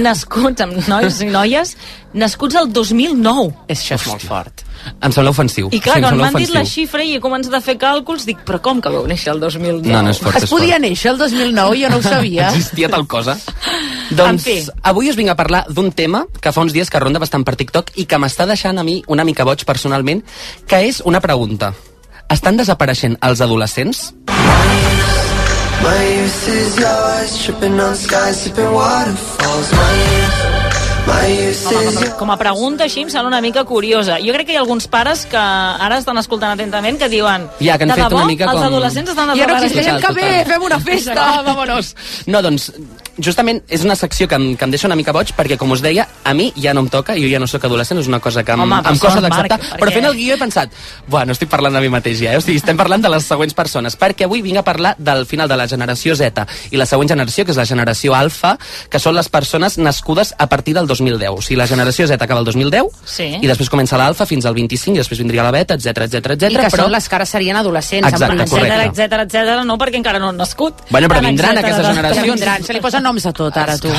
nascuts, 0.00 0.62
amb 0.64 0.78
nois 0.88 1.18
i 1.20 1.28
noies, 1.30 1.74
nascuts 2.16 2.56
el 2.56 2.70
2009. 2.72 3.50
Això 3.72 3.96
és 3.98 4.06
molt 4.08 4.24
fort. 4.24 4.64
Em 5.04 5.12
sembla 5.12 5.32
ofensiu. 5.34 5.68
I 5.72 5.80
clar, 5.82 5.98
sí, 5.98 6.04
quan 6.04 6.18
m'han 6.20 6.38
dit 6.38 6.52
la 6.54 6.62
xifra 6.68 7.04
i 7.04 7.16
he 7.16 7.20
començat 7.20 7.54
a 7.56 7.60
fer 7.64 7.76
càlculs, 7.80 8.26
dic, 8.28 8.40
però 8.48 8.60
com 8.64 8.80
que 8.80 8.92
vau 8.92 9.06
néixer 9.08 9.34
el 9.34 9.42
2009? 9.42 9.92
No, 9.92 10.02
no 10.06 10.14
és 10.14 10.20
fort, 10.22 10.38
Es 10.40 10.48
podia 10.50 10.78
néixer 10.82 11.12
el 11.12 11.20
2009, 11.20 11.80
jo 11.82 11.92
no 11.92 12.00
ho 12.00 12.04
sabia. 12.04 12.48
Existia 12.54 12.88
tal 12.92 13.06
cosa. 13.06 13.36
doncs 14.16 14.44
fi. 14.46 14.60
avui 14.86 15.10
us 15.10 15.16
vinc 15.18 15.32
a 15.32 15.36
parlar 15.36 15.64
d'un 15.68 15.90
tema 15.92 16.24
que 16.40 16.52
fa 16.54 16.62
uns 16.62 16.72
dies 16.72 16.90
que 16.90 17.00
ronda 17.02 17.18
bastant 17.18 17.44
per 17.44 17.56
TikTok 17.58 17.96
i 17.96 18.06
que 18.06 18.20
m'està 18.22 18.46
deixant 18.46 18.78
a 18.78 18.86
mi 18.86 19.02
una 19.08 19.24
mica 19.24 19.44
boig 19.44 19.66
personalment, 19.66 20.22
que 20.66 20.84
és 20.88 21.02
una 21.04 21.20
pregunta. 21.20 21.74
Estan 22.30 22.56
desapareixent 22.56 23.18
els 23.22 23.42
adolescents? 23.42 24.12
My 25.86 26.02
youth 26.18 26.48
is 26.50 26.70
yours, 26.82 27.30
tripping 27.44 27.78
on 27.80 27.94
skies, 27.94 28.36
sipping 28.42 28.70
waterfalls. 28.74 29.68
My 29.70 29.92
youth, 30.02 30.38
my 31.06 31.26
youth 31.30 31.62
Home, 31.66 31.86
is 31.86 31.94
com, 31.94 32.02
a, 32.02 32.16
com 32.22 32.30
a 32.34 32.36
pregunta 32.40 32.86
així 32.88 33.04
em 33.06 33.10
sembla 33.12 33.30
una 33.30 33.40
mica 33.44 33.62
curiosa. 33.68 34.18
Jo 34.22 34.34
crec 34.34 34.48
que 34.50 34.56
hi 34.56 34.58
ha 34.58 34.64
alguns 34.64 34.88
pares 34.90 35.22
que 35.30 35.38
ara 35.38 36.00
estan 36.02 36.18
escoltant 36.18 36.56
atentament 36.56 36.98
que 36.98 37.08
diuen 37.12 37.46
Ja, 37.62 37.78
que 37.78 37.86
han 37.86 37.94
de 37.94 37.98
fet 38.00 38.08
debò, 38.08 38.18
una 38.24 38.30
mica 38.32 38.48
els 38.50 38.58
com- 38.58 38.66
adolescents 38.72 39.14
estan 39.14 39.30
Ja 39.38 39.46
no 39.46 39.56
existeixen 39.60 40.02
que 40.02 40.12
bé, 40.18 40.30
fem 40.50 40.66
una 40.70 40.80
festa, 40.90 41.28
vámonos. 41.46 41.94
No, 42.26 42.42
doncs, 42.42 42.72
justament 43.22 43.62
és 43.68 43.84
una 43.84 43.96
secció 43.96 44.28
que 44.28 44.36
em, 44.38 44.56
que 44.56 44.64
em 44.64 44.72
deixa 44.74 44.88
una 44.88 44.96
mica 44.98 45.12
boig 45.12 45.32
perquè, 45.36 45.56
com 45.60 45.70
us 45.74 45.82
deia, 45.84 46.06
a 46.24 46.34
mi 46.34 46.50
ja 46.56 46.74
no 46.74 46.84
em 46.84 46.88
toca, 46.92 47.16
jo 47.18 47.28
ja 47.30 47.40
no 47.42 47.46
sóc 47.50 47.64
adolescent, 47.64 48.00
és 48.00 48.08
una 48.10 48.20
cosa 48.20 48.44
que 48.44 48.52
em, 48.52 48.60
Home, 48.60 48.80
em 48.90 48.98
costa 48.98 49.20
d'acceptar, 49.24 49.58
però 49.80 49.92
fent 49.94 50.08
el 50.08 50.16
guió 50.18 50.36
he 50.36 50.40
pensat, 50.40 50.72
buah, 51.08 51.24
no 51.26 51.36
estic 51.36 51.50
parlant 51.52 51.74
de 51.76 51.82
mi 51.84 51.90
mateix 51.92 52.20
ja, 52.20 52.34
eh? 52.34 52.40
o 52.40 52.44
sigui, 52.44 52.58
estem 52.60 52.76
parlant 52.76 53.02
de 53.02 53.12
les 53.12 53.26
següents 53.26 53.54
persones, 53.56 53.96
perquè 53.98 54.26
avui 54.26 54.42
vinc 54.44 54.60
a 54.60 54.64
parlar 54.66 54.94
del 54.98 55.26
final 55.26 55.48
de 55.48 55.56
la 55.56 55.68
generació 55.68 56.16
Z 56.16 56.46
i 56.70 56.76
la 56.80 56.86
següent 56.86 57.08
generació, 57.12 57.44
que 57.44 57.54
és 57.54 57.60
la 57.60 57.66
generació 57.68 58.14
Alfa, 58.14 58.56
que 58.90 59.00
són 59.02 59.16
les 59.16 59.28
persones 59.32 59.78
nascudes 59.78 60.34
a 60.38 60.46
partir 60.46 60.74
del 60.74 60.86
2010. 60.86 61.30
O 61.30 61.42
sigui, 61.42 61.58
la 61.60 61.66
generació 61.66 62.06
Z 62.06 62.20
acaba 62.22 62.40
el 62.40 62.46
2010 62.46 62.86
Sí. 63.06 63.26
i 63.40 63.46
després 63.46 63.70
comença 63.70 63.98
l'Alfa 63.98 64.26
fins 64.26 64.46
al 64.46 64.54
25 64.54 64.96
i 64.96 65.00
després 65.00 65.20
vindria 65.22 65.44
la 65.46 65.52
Beta, 65.54 65.74
etc 65.74 66.06
etc 66.06 66.34
etc. 66.34 66.50
I 66.50 66.56
que 66.56 66.70
però... 66.70 66.84
són 66.84 66.92
les 66.92 67.08
que 67.08 67.16
ara 67.16 67.26
serien 67.26 67.56
adolescents. 67.56 68.08
Exacte, 68.08 68.44
correcte. 68.48 68.56
etcètera, 68.56 68.90
etcètera, 68.90 69.26
etcètera, 69.28 69.64
no, 69.64 69.78
perquè 69.78 70.00
encara 70.00 70.20
no 70.22 70.30
han 70.32 70.40
nascut. 70.40 70.84
Bueno, 70.90 71.08
però 71.08 71.22
vindran 71.24 71.56
etcètera, 71.56 71.68
aquestes 71.68 71.96
generacions. 71.96 72.32
Vindran, 72.34 72.66
se 72.66 72.76
li 72.76 72.82
posen 72.84 73.05
noms 73.06 73.26
a 73.28 73.32
tot 73.36 73.56
ara, 73.62 73.78
tu. 73.80 73.90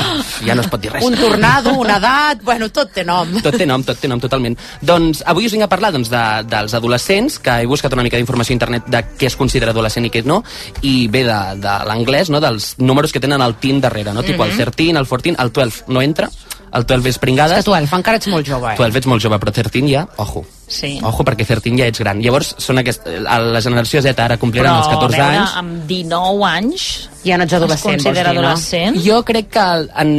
Ja 0.46 0.54
no 0.54 0.62
es 0.64 0.68
pot 0.70 0.80
dir 0.84 0.92
res. 0.92 1.04
Un 1.06 1.16
tornado, 1.18 1.72
una 1.80 1.96
edat, 1.98 2.42
bueno, 2.44 2.68
tot 2.74 2.92
té 2.94 3.04
nom. 3.08 3.32
Tot 3.44 3.56
té 3.58 3.66
nom, 3.68 3.82
tot 3.86 3.98
té 3.98 4.08
nom, 4.10 4.20
totalment. 4.22 4.56
Doncs 4.84 5.24
avui 5.26 5.48
us 5.48 5.54
vinc 5.56 5.64
a 5.66 5.70
parlar 5.72 5.90
doncs, 5.96 6.10
de, 6.12 6.22
dels 6.48 6.74
adolescents, 6.78 7.38
que 7.42 7.58
he 7.62 7.66
buscat 7.70 7.92
una 7.96 8.04
mica 8.06 8.20
d'informació 8.20 8.54
a 8.54 8.58
internet 8.60 8.86
de 8.92 9.02
què 9.18 9.30
es 9.32 9.36
considera 9.40 9.72
adolescent 9.74 10.06
i 10.06 10.12
què 10.14 10.22
no, 10.28 10.42
i 10.82 11.08
ve 11.08 11.24
de, 11.26 11.38
de 11.62 11.74
l'anglès, 11.88 12.30
no? 12.30 12.40
dels 12.44 12.74
números 12.78 13.12
que 13.14 13.20
tenen 13.24 13.42
el 13.42 13.56
teen 13.62 13.80
darrere, 13.80 14.12
no? 14.14 14.22
Tipo 14.22 14.44
el 14.44 14.52
Mhm. 14.52 14.64
13, 14.76 14.90
el 14.98 15.06
14, 15.08 15.36
el 15.42 15.52
12 15.52 15.84
no 15.88 16.02
entra, 16.02 16.28
el 16.72 16.86
12 16.88 17.08
és 17.12 17.18
pringades. 17.22 17.58
És 17.58 17.64
que 17.64 17.70
tu, 17.70 17.74
Elf, 17.78 17.92
encara 17.96 18.20
ets 18.20 18.28
molt 18.32 18.48
jove, 18.48 18.72
eh? 18.72 18.78
12 18.78 19.00
ets 19.02 19.10
molt 19.10 19.24
jove, 19.24 19.38
però 19.42 19.54
13 19.54 19.84
ja, 19.88 20.04
ojo. 20.24 20.44
Sí. 20.68 20.98
Ojo, 21.02 21.24
perquè 21.24 21.46
13 21.48 21.78
ja 21.80 21.88
ets 21.88 22.02
gran. 22.02 22.20
Llavors, 22.24 22.54
són 22.60 22.82
aquest, 22.82 23.08
la 23.24 23.62
generació 23.64 24.02
Z 24.04 24.20
ara 24.20 24.36
compliran 24.40 24.74
Però, 24.74 24.82
els 24.82 24.92
14 24.92 25.16
a 25.16 25.24
veure, 25.24 25.38
anys. 25.38 25.56
amb 25.62 25.86
19 25.88 26.48
anys... 26.50 26.88
Ja 27.24 27.36
no 27.36 27.48
ets 27.48 27.56
adolescent, 27.56 27.98
vols 28.04 28.14
dir, 28.14 28.24
no? 28.24 28.30
adolescent? 28.30 29.00
Jo 29.04 29.22
crec 29.26 29.48
que 29.56 29.64
en, 30.02 30.12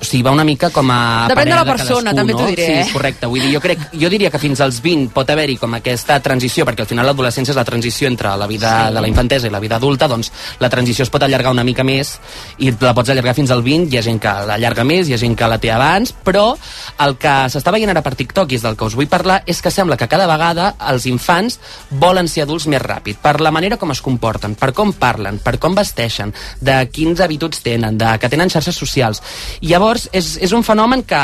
o 0.00 0.04
sigui, 0.04 0.22
va 0.24 0.32
una 0.32 0.44
mica 0.44 0.70
com 0.72 0.88
a 0.90 1.26
Depèn 1.28 1.50
de 1.50 1.56
la 1.58 1.64
persona, 1.68 2.10
cadascú, 2.10 2.16
també 2.16 2.32
no? 2.32 2.38
t'ho 2.40 2.46
diré, 2.54 2.66
Sí, 2.66 2.72
eh? 2.72 2.80
és 2.86 2.92
correcte. 2.92 3.26
Vull 3.30 3.40
dir, 3.44 3.52
jo, 3.54 3.60
crec, 3.60 3.82
jo 3.92 4.08
diria 4.08 4.30
que 4.30 4.38
fins 4.40 4.60
als 4.64 4.80
20 4.82 5.10
pot 5.12 5.28
haver-hi 5.30 5.56
com 5.60 5.74
aquesta 5.76 6.18
transició, 6.24 6.64
perquè 6.64 6.80
al 6.86 6.90
final 6.90 7.06
l'adolescència 7.06 7.52
és 7.52 7.58
la 7.60 7.64
transició 7.68 8.08
entre 8.08 8.32
la 8.36 8.46
vida 8.46 8.70
Sí. 8.88 8.94
de 8.94 9.00
la 9.00 9.08
infantesa 9.08 9.46
i 9.46 9.50
la 9.50 9.60
vida 9.60 9.76
adulta, 9.76 10.08
doncs 10.08 10.32
la 10.60 10.70
transició 10.70 11.02
es 11.04 11.10
pot 11.10 11.22
allargar 11.22 11.52
una 11.52 11.64
mica 11.64 11.84
més 11.84 12.18
i 12.58 12.72
la 12.80 12.94
pots 12.94 13.10
allargar 13.10 13.34
fins 13.34 13.50
al 13.50 13.62
20, 13.62 13.90
hi 13.92 13.98
ha 13.98 14.02
gent 14.02 14.20
que 14.20 14.32
l'allarga 14.48 14.84
més, 14.84 15.08
hi 15.08 15.14
ha 15.14 15.18
gent 15.18 15.36
que 15.36 15.48
la 15.48 15.58
té 15.58 15.70
abans, 15.72 16.14
però 16.24 16.56
el 17.04 17.16
que 17.18 17.34
s'està 17.52 17.70
veient 17.74 17.90
ara 17.90 18.02
per 18.02 18.14
TikTok 18.14 18.52
i 18.52 18.56
és 18.56 18.62
del 18.62 18.76
que 18.76 18.84
us 18.88 18.94
vull 18.96 19.08
parlar 19.10 19.42
és 19.46 19.60
que 19.60 19.70
sembla 19.70 19.96
que 20.00 20.08
cada 20.08 20.26
vegada 20.30 20.74
els 20.88 21.04
infants 21.06 21.58
volen 21.90 22.28
ser 22.28 22.42
adults 22.44 22.66
més 22.70 22.80
ràpid, 22.80 23.16
per 23.20 23.40
la 23.40 23.50
manera 23.50 23.76
com 23.76 23.90
es 23.90 24.00
comporten, 24.00 24.54
per 24.54 24.72
com 24.72 24.92
parlen, 24.92 25.38
per 25.42 25.58
com 25.58 25.74
vesteixen, 25.74 26.32
de 26.60 26.78
quins 26.92 27.20
habituds 27.20 27.60
tenen, 27.62 27.98
de 27.98 28.16
que 28.18 28.28
tenen 28.30 28.48
xarxes 28.48 28.76
socials. 28.76 29.20
I 29.60 29.68
llavors 29.68 29.89
és, 30.12 30.36
és 30.42 30.52
un 30.52 30.62
fenomen 30.66 31.02
que 31.02 31.20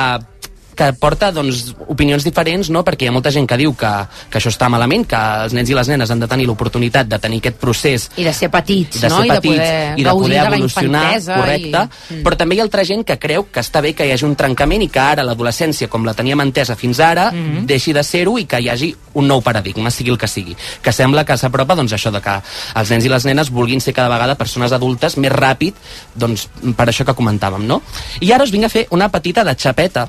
que 0.76 0.92
porta 1.00 1.30
doncs, 1.32 1.74
opinions 1.88 2.22
diferents, 2.26 2.68
no? 2.70 2.82
perquè 2.84 3.06
hi 3.06 3.08
ha 3.08 3.12
molta 3.16 3.30
gent 3.32 3.46
que 3.48 3.56
diu 3.56 3.72
que, 3.74 3.90
que 4.30 4.38
això 4.38 4.50
està 4.52 4.68
malament, 4.68 5.06
que 5.08 5.16
els 5.46 5.54
nens 5.56 5.70
i 5.72 5.74
les 5.74 5.88
nenes 5.88 6.10
han 6.12 6.20
de 6.20 6.28
tenir 6.28 6.46
l'oportunitat 6.46 7.08
de 7.08 7.18
tenir 7.18 7.38
aquest 7.40 7.56
procés 7.58 8.10
I 8.16 8.24
de 8.28 8.32
ser 8.36 8.50
petits, 8.52 9.00
de 9.00 9.08
no? 9.08 9.22
ser 9.22 9.26
I 9.26 9.30
de 9.30 9.40
petits 9.40 9.56
poder 9.56 9.98
i 9.98 10.04
de 10.04 10.10
poder 10.12 10.36
de 10.36 10.46
evolucionar, 10.52 11.02
infantesa 11.16 11.40
correcte, 11.40 11.82
i- 11.86 12.14
Mm. 12.16 12.22
però 12.22 12.36
també 12.36 12.54
hi 12.54 12.60
ha 12.60 12.62
altra 12.62 12.84
gent 12.84 13.04
que 13.06 13.18
creu 13.18 13.46
que 13.50 13.60
està 13.60 13.80
bé 13.82 13.94
que 13.94 14.06
hi 14.06 14.12
hagi 14.12 14.24
un 14.24 14.36
trencament 14.36 14.82
i 14.82 14.88
que 14.88 15.00
ara 15.00 15.24
l'adolescència, 15.24 15.88
com 15.88 16.04
la 16.04 16.12
teníem 16.14 16.40
entesa 16.40 16.76
fins 16.76 17.00
ara, 17.00 17.30
Mm-hmm. 17.32 17.64
deixi 17.66 17.92
de 17.92 18.02
ser-ho 18.04 18.36
i 18.38 18.44
que 18.44 18.60
hi 18.60 18.68
hagi 18.68 18.94
un 19.14 19.26
nou 19.26 19.40
paradigma, 19.42 19.90
sigui 19.90 20.10
el 20.10 20.18
que 20.18 20.28
sigui. 20.28 20.54
Que 20.82 20.92
sembla 20.92 21.24
que 21.24 21.36
s'apropa 21.36 21.74
doncs, 21.74 21.92
això 21.92 22.10
de 22.12 22.20
que 22.20 22.34
els 22.76 22.90
nens 22.90 23.04
i 23.04 23.08
les 23.08 23.24
nenes 23.24 23.50
vulguin 23.50 23.80
ser 23.80 23.94
cada 23.94 24.08
vegada 24.12 24.34
persones 24.36 24.72
adultes 24.72 25.16
més 25.16 25.32
ràpid, 25.32 25.74
doncs, 26.14 26.48
per 26.76 26.86
això 26.88 27.04
que 27.04 27.14
comentàvem, 27.16 27.64
no? 27.66 27.80
I 28.20 28.30
ara 28.32 28.44
us 28.44 28.50
vinc 28.52 28.64
a 28.64 28.68
fer 28.68 28.86
una 28.90 29.08
petita 29.08 29.42
de 29.44 29.54
xapeta 29.56 30.06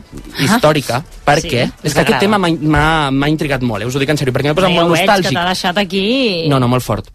històrica, 0.57 1.03
perquè 1.25 1.65
Sí, 1.67 1.73
és 1.83 1.93
que 1.93 2.01
aquest 2.01 2.19
tema 2.19 2.37
m'ha- 2.37 3.29
intrigat 3.29 3.61
molt, 3.61 3.83
eh? 3.83 3.87
us 3.87 3.95
ho 3.95 3.99
dic 3.99 4.09
en 4.09 4.17
sèrio, 4.17 4.33
perquè 4.33 4.49
m'he 4.51 4.55
posat 4.55 4.69
Ja 4.69 4.75
molt 4.75 4.89
ho 4.89 4.93
veig, 4.93 5.05
nostàlgic. 5.07 5.29
que 5.29 5.35
t'ha 5.35 5.45
deixat 5.53 5.77
aquí... 5.77 6.47
No, 6.49 6.59
no, 6.59 6.67
molt 6.67 6.83
fort. 6.83 7.09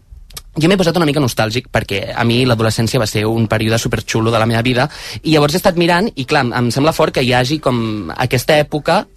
Jo 0.55 0.67
m'he 0.69 0.77
posat 0.77 0.95
una 0.97 1.05
mica 1.09 1.19
nostàlgic 1.19 1.65
perquè 1.73 2.13
a 2.15 2.23
mi 2.23 2.43
l'adolescència 2.45 2.99
va 3.01 3.07
ser 3.09 3.25
un 3.25 3.47
període 3.47 3.79
superxulo 3.81 4.29
de 4.29 4.37
la 4.37 4.45
meva 4.45 4.61
vida 4.61 4.87
i 5.23 5.31
llavors 5.33 5.55
he 5.55 5.57
estat 5.57 5.75
mirant 5.81 6.11
i 6.15 6.25
clar, 6.29 6.43
em 6.45 6.69
sembla 6.69 6.93
fort 6.93 7.13
que 7.15 7.23
hi 7.25 7.31
hagi 7.33 7.57
com 7.59 8.11
aquesta 8.15 8.59
època 8.61 9.07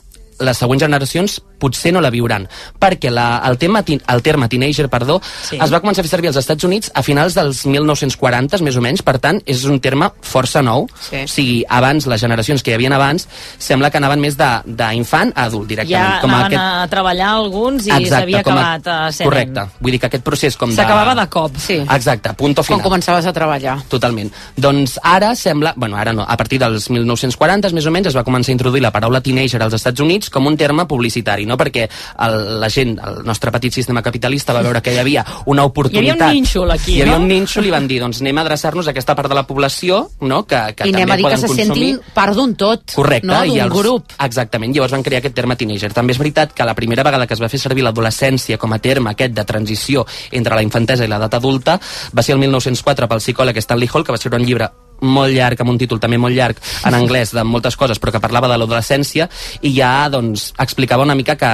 les 0.40 0.56
següents 0.56 0.80
generacions 0.82 1.40
potser 1.58 1.92
no 1.94 2.00
la 2.04 2.10
viuran, 2.10 2.46
perquè 2.80 3.10
la, 3.10 3.42
el, 3.48 3.58
tema, 3.58 3.82
el 3.86 4.22
terme 4.22 4.48
teenager 4.48 4.88
perdó, 4.92 5.20
Sí. 5.46 5.58
es 5.62 5.72
va 5.72 5.80
començar 5.80 6.00
a 6.02 6.06
fer 6.06 6.10
servir 6.10 6.28
als 6.28 6.36
Estats 6.40 6.64
Units 6.64 6.90
a 6.94 7.02
finals 7.02 7.34
dels 7.36 7.64
1940, 7.66 8.60
més 8.64 8.76
o 8.76 8.82
menys, 8.84 9.02
per 9.02 9.18
tant, 9.22 9.40
és 9.46 9.64
un 9.64 9.80
terme 9.80 10.10
força 10.22 10.62
nou. 10.62 10.86
Sí. 11.00 11.22
O 11.24 11.30
sigui, 11.30 11.56
abans, 11.68 12.06
les 12.06 12.20
generacions 12.20 12.62
que 12.62 12.72
hi 12.72 12.74
havien 12.76 12.92
abans, 12.96 13.28
sembla 13.58 13.90
que 13.90 13.98
anaven 14.00 14.20
més 14.20 14.36
d'infant 14.36 15.32
a 15.34 15.46
adult, 15.46 15.68
directament. 15.68 16.16
Ja 16.16 16.20
com 16.22 16.30
anaven 16.30 16.56
aquest... 16.56 16.62
a 16.84 16.88
treballar 16.92 17.30
alguns 17.36 17.86
i 17.86 18.08
s'havia 18.10 18.42
com 18.46 18.56
acabat 18.56 18.86
a 18.92 18.98
ser 19.12 19.26
Correcte. 19.26 19.66
Vull 19.80 19.96
dir 19.96 20.00
que 20.02 20.10
aquest 20.10 20.24
procés 20.26 20.56
com 20.56 20.70
de... 20.70 20.76
S'acabava 20.78 21.14
de 21.18 21.26
cop. 21.32 21.56
Sí. 21.62 21.78
Exacte, 21.82 22.34
punto 22.38 22.62
final. 22.66 22.80
Quan 22.80 22.90
començaves 22.92 23.26
a 23.26 23.32
treballar. 23.36 23.78
Totalment. 23.92 24.30
Doncs 24.56 24.98
ara 25.02 25.34
sembla... 25.38 25.72
Bueno, 25.76 25.96
ara 25.96 26.12
no. 26.12 26.24
A 26.26 26.36
partir 26.36 26.58
dels 26.62 26.88
1940, 26.90 27.72
més 27.76 27.86
o 27.86 27.94
menys, 27.94 28.10
es 28.12 28.16
va 28.18 28.24
començar 28.26 28.52
a 28.52 28.56
introduir 28.56 28.82
la 28.84 28.92
paraula 28.94 29.20
teenager 29.24 29.62
als 29.62 29.74
Estats 29.78 30.00
Units 30.04 30.30
com 30.30 30.46
un 30.46 30.56
terme 30.56 30.86
publicitari, 30.86 31.45
no? 31.46 31.56
Perquè 31.60 31.86
el, 32.26 32.36
la 32.60 32.70
gent, 32.72 32.96
el 33.02 33.22
nostre 33.26 33.52
petit 33.54 33.74
sistema 33.74 34.02
capitalista 34.02 34.54
va 34.56 34.62
veure 34.66 34.82
que 34.82 34.94
hi 34.94 35.00
havia 35.02 35.24
una 35.46 35.64
Hi 35.64 35.70
oportunitat... 35.72 36.20
havia 36.20 36.30
un 36.30 36.36
nínxol 36.40 36.70
aquí, 36.74 36.96
Hi 36.96 37.02
havia 37.02 37.16
no? 37.16 37.22
un 37.24 37.28
nínxol 37.30 37.66
i 37.66 37.72
van 37.74 37.88
dir, 37.90 38.00
doncs 38.02 38.20
anem 38.24 38.38
a 38.38 38.46
adreçar-nos 38.46 38.88
a 38.88 38.94
aquesta 38.94 39.16
part 39.18 39.32
de 39.32 39.38
la 39.38 39.46
població, 39.46 40.02
no?, 40.20 40.42
que, 40.46 40.60
que 40.76 40.88
I 40.88 40.92
també 40.92 41.02
anem 41.02 41.14
a 41.14 41.16
dir 41.16 41.28
que 41.28 41.36
se 41.36 41.50
consumir. 41.50 41.66
sentin 41.66 42.14
part 42.14 42.36
d'un 42.36 42.54
tot, 42.58 42.94
Correcte, 42.94 43.26
no? 43.30 43.42
d'un 43.46 43.74
grup. 43.74 44.16
Exactament, 44.26 44.74
llavors 44.74 44.94
van 44.96 45.04
crear 45.06 45.22
aquest 45.22 45.36
terme 45.36 45.56
teenager. 45.56 45.92
També 45.96 46.16
és 46.16 46.20
veritat 46.22 46.54
que 46.56 46.66
la 46.66 46.74
primera 46.78 47.04
vegada 47.06 47.26
que 47.26 47.34
es 47.36 47.42
va 47.42 47.50
fer 47.52 47.60
servir 47.62 47.84
l'adolescència 47.86 48.58
com 48.58 48.72
a 48.72 48.80
terme 48.82 49.12
aquest 49.12 49.34
de 49.36 49.44
transició 49.44 50.06
entre 50.32 50.54
la 50.54 50.64
infantesa 50.66 51.04
i 51.04 51.10
l'edat 51.10 51.38
adulta 51.38 51.78
va 52.12 52.22
ser 52.22 52.36
el 52.36 52.42
1904 52.42 53.08
pel 53.08 53.22
psicòleg 53.22 53.62
Stanley 53.62 53.88
Hall, 53.92 54.04
que 54.04 54.14
va 54.14 54.20
escriure 54.20 54.40
un 54.40 54.46
llibre 54.46 54.70
molt 55.00 55.34
llarg, 55.34 55.60
amb 55.60 55.74
un 55.74 55.78
títol 55.78 56.00
també 56.02 56.18
molt 56.18 56.36
llarg 56.36 56.60
en 56.86 56.96
anglès 56.96 57.34
de 57.36 57.44
moltes 57.44 57.76
coses, 57.76 58.00
però 58.00 58.14
que 58.14 58.22
parlava 58.22 58.48
de 58.50 58.58
l'adolescència 58.58 59.28
i 59.62 59.74
ja 59.76 60.08
doncs, 60.12 60.52
explicava 60.62 61.04
una 61.04 61.18
mica 61.18 61.36
que 61.36 61.52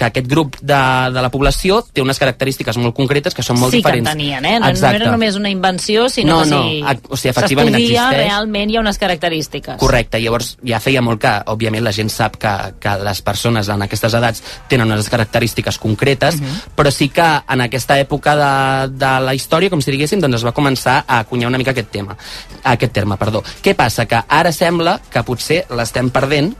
que 0.00 0.06
aquest 0.08 0.26
grup 0.30 0.56
de, 0.64 0.78
de 1.12 1.20
la 1.20 1.28
població 1.28 1.82
té 1.92 2.00
unes 2.00 2.16
característiques 2.18 2.78
molt 2.80 2.94
concretes 2.96 3.34
que 3.36 3.42
són 3.44 3.58
molt 3.60 3.74
sí 3.74 3.82
diferents. 3.82 4.08
que 4.08 4.12
en 4.14 4.18
tenien, 4.18 4.44
eh? 4.48 4.54
No, 4.58 4.64
no 4.64 4.70
Exacte. 4.72 4.96
era 5.02 5.10
només 5.12 5.36
una 5.36 5.50
invenció, 5.52 6.06
sinó 6.08 6.38
No, 6.38 6.44
que 6.44 6.50
no, 6.50 6.62
si 6.62 6.80
ac- 6.80 7.04
o 7.10 7.16
sigui, 7.20 7.30
efectivament 7.34 7.76
s'estudia, 7.76 8.04
existeix. 8.08 8.26
realment 8.30 8.70
hi 8.72 8.76
ha 8.78 8.80
unes 8.80 8.98
característiques. 9.02 9.76
Correcte, 9.82 10.20
llavors 10.24 10.54
ja 10.64 10.80
feia 10.80 11.02
molt 11.04 11.20
que, 11.20 11.34
òbviament, 11.52 11.84
la 11.84 11.92
gent 11.92 12.08
sap 12.10 12.38
que, 12.40 12.54
que 12.80 12.94
les 13.04 13.20
persones 13.26 13.68
en 13.68 13.82
aquestes 13.84 14.14
edats 14.16 14.42
tenen 14.72 14.90
unes 14.90 15.10
característiques 15.12 15.76
concretes, 15.78 16.40
però 16.74 16.90
sí 16.90 17.10
que 17.12 17.28
en 17.46 17.60
aquesta 17.66 17.98
època 18.00 18.34
de, 18.40 18.88
de 18.96 19.12
la 19.26 19.34
història, 19.36 19.68
com 19.68 19.82
si 19.84 19.92
diguéssim, 19.92 20.20
doncs 20.24 20.40
es 20.40 20.46
va 20.48 20.54
començar 20.56 21.04
a 21.06 21.20
acunyar 21.20 21.48
una 21.52 21.58
mica 21.60 21.74
aquest 21.76 21.90
tema, 21.92 22.16
aquest 22.64 22.92
terme, 22.96 23.18
perdó. 23.20 23.44
Què 23.62 23.76
passa? 23.76 24.06
Que 24.08 24.22
ara 24.28 24.52
sembla 24.52 24.96
que 25.12 25.22
potser 25.28 25.66
l'estem 25.76 26.08
perdent 26.10 26.54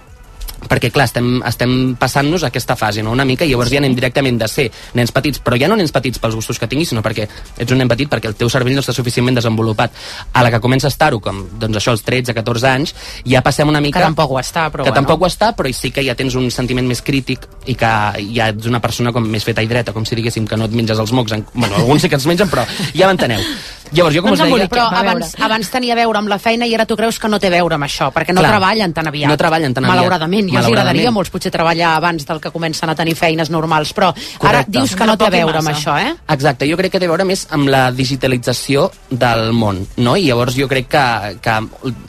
perquè 0.68 0.90
clar, 0.92 1.06
estem, 1.08 1.40
estem 1.46 1.72
passant-nos 2.00 2.44
aquesta 2.46 2.76
fase, 2.76 3.02
no? 3.02 3.14
una 3.16 3.24
mica, 3.24 3.46
i 3.46 3.52
llavors 3.52 3.72
ja 3.72 3.80
anem 3.80 3.94
directament 3.96 4.38
de 4.40 4.48
ser 4.50 4.66
nens 4.98 5.12
petits, 5.14 5.40
però 5.44 5.58
ja 5.60 5.68
no 5.70 5.78
nens 5.78 5.92
petits 5.94 6.20
pels 6.20 6.36
gustos 6.36 6.60
que 6.60 6.68
tinguis, 6.70 6.90
sinó 6.92 7.02
perquè 7.04 7.26
ets 7.56 7.72
un 7.72 7.80
nen 7.80 7.90
petit 7.90 8.10
perquè 8.10 8.30
el 8.30 8.36
teu 8.38 8.50
cervell 8.52 8.76
no 8.76 8.84
està 8.84 8.94
suficientment 8.96 9.38
desenvolupat. 9.38 9.94
A 10.34 10.44
la 10.44 10.52
que 10.52 10.60
comença 10.62 10.88
a 10.88 10.92
estar-ho, 10.92 11.20
com 11.22 11.42
doncs 11.60 11.80
això, 11.80 11.94
als 11.96 12.04
13-14 12.06 12.70
anys, 12.70 12.94
ja 13.24 13.44
passem 13.46 13.68
una 13.68 13.80
mica... 13.80 14.00
Que 14.00 14.10
tampoc 14.10 14.36
ho 14.36 14.40
està, 14.40 14.68
però 14.72 14.84
que 14.84 14.90
bueno. 14.90 15.00
tampoc 15.00 15.24
ho 15.24 15.30
està, 15.30 15.52
però 15.56 15.72
sí 15.74 15.92
que 15.94 16.04
ja 16.06 16.16
tens 16.18 16.36
un 16.38 16.50
sentiment 16.54 16.88
més 16.88 17.02
crític 17.06 17.46
i 17.70 17.76
que 17.78 17.90
ja 18.34 18.50
ets 18.52 18.70
una 18.70 18.82
persona 18.84 19.14
com 19.16 19.26
més 19.26 19.46
feta 19.46 19.64
i 19.64 19.70
dreta, 19.70 19.94
com 19.96 20.06
si 20.08 20.18
diguéssim 20.18 20.48
que 20.48 20.58
no 20.60 20.68
et 20.68 20.76
menges 20.76 21.00
els 21.00 21.12
mocs. 21.16 21.36
En... 21.36 21.46
Bueno, 21.54 21.76
alguns 21.80 22.04
sí 22.04 22.12
que 22.12 22.18
els 22.20 22.28
mengen, 22.30 22.50
però 22.52 22.66
ja 22.94 23.10
m'enteneu. 23.10 23.44
Llavors, 23.90 24.14
jo 24.14 24.22
com 24.22 24.34
us 24.34 24.38
deia... 24.38 24.68
Però 24.70 24.84
abans, 24.94 25.32
abans 25.42 25.70
tenia 25.72 25.96
a 25.96 25.98
veure 25.98 26.20
amb 26.20 26.30
la 26.30 26.38
feina 26.42 26.66
i 26.68 26.74
ara 26.76 26.86
tu 26.86 26.96
creus 26.98 27.18
que 27.18 27.30
no 27.30 27.40
té 27.42 27.50
a 27.50 27.54
veure 27.56 27.74
amb 27.74 27.86
això, 27.86 28.10
perquè 28.14 28.34
no 28.36 28.44
Clar. 28.44 28.52
treballen 28.54 28.94
tan 28.94 29.10
aviat. 29.10 29.30
No 29.30 29.36
treballen 29.40 29.74
tan 29.74 29.84
aviat. 29.84 29.96
Malauradament. 29.96 30.49
Jo 30.50 30.58
els 30.58 30.70
agradaria 30.70 31.10
molts 31.14 31.30
potser 31.32 31.52
treballar 31.54 31.94
abans 31.96 32.26
del 32.26 32.40
que 32.40 32.50
comencen 32.50 32.90
a 32.90 32.96
tenir 32.98 33.14
feines 33.18 33.50
normals, 33.50 33.92
però 33.96 34.10
ara 34.10 34.38
Correcte. 34.38 34.72
dius 34.76 34.94
que 34.96 35.06
no 35.06 35.16
té 35.16 35.26
a 35.26 35.34
veure 35.34 35.58
amb 35.58 35.72
això, 35.72 35.96
eh? 36.00 36.14
Exacte, 36.28 36.68
jo 36.70 36.76
crec 36.76 36.92
que 36.92 37.00
té 37.00 37.06
a 37.06 37.12
veure 37.12 37.24
més 37.24 37.46
amb 37.50 37.68
la 37.70 37.90
digitalització 37.92 38.90
del 39.10 39.52
món, 39.52 39.82
no? 39.96 40.16
I 40.16 40.26
llavors 40.28 40.56
jo 40.58 40.68
crec 40.68 40.88
que, 40.90 41.04
que 41.42 41.56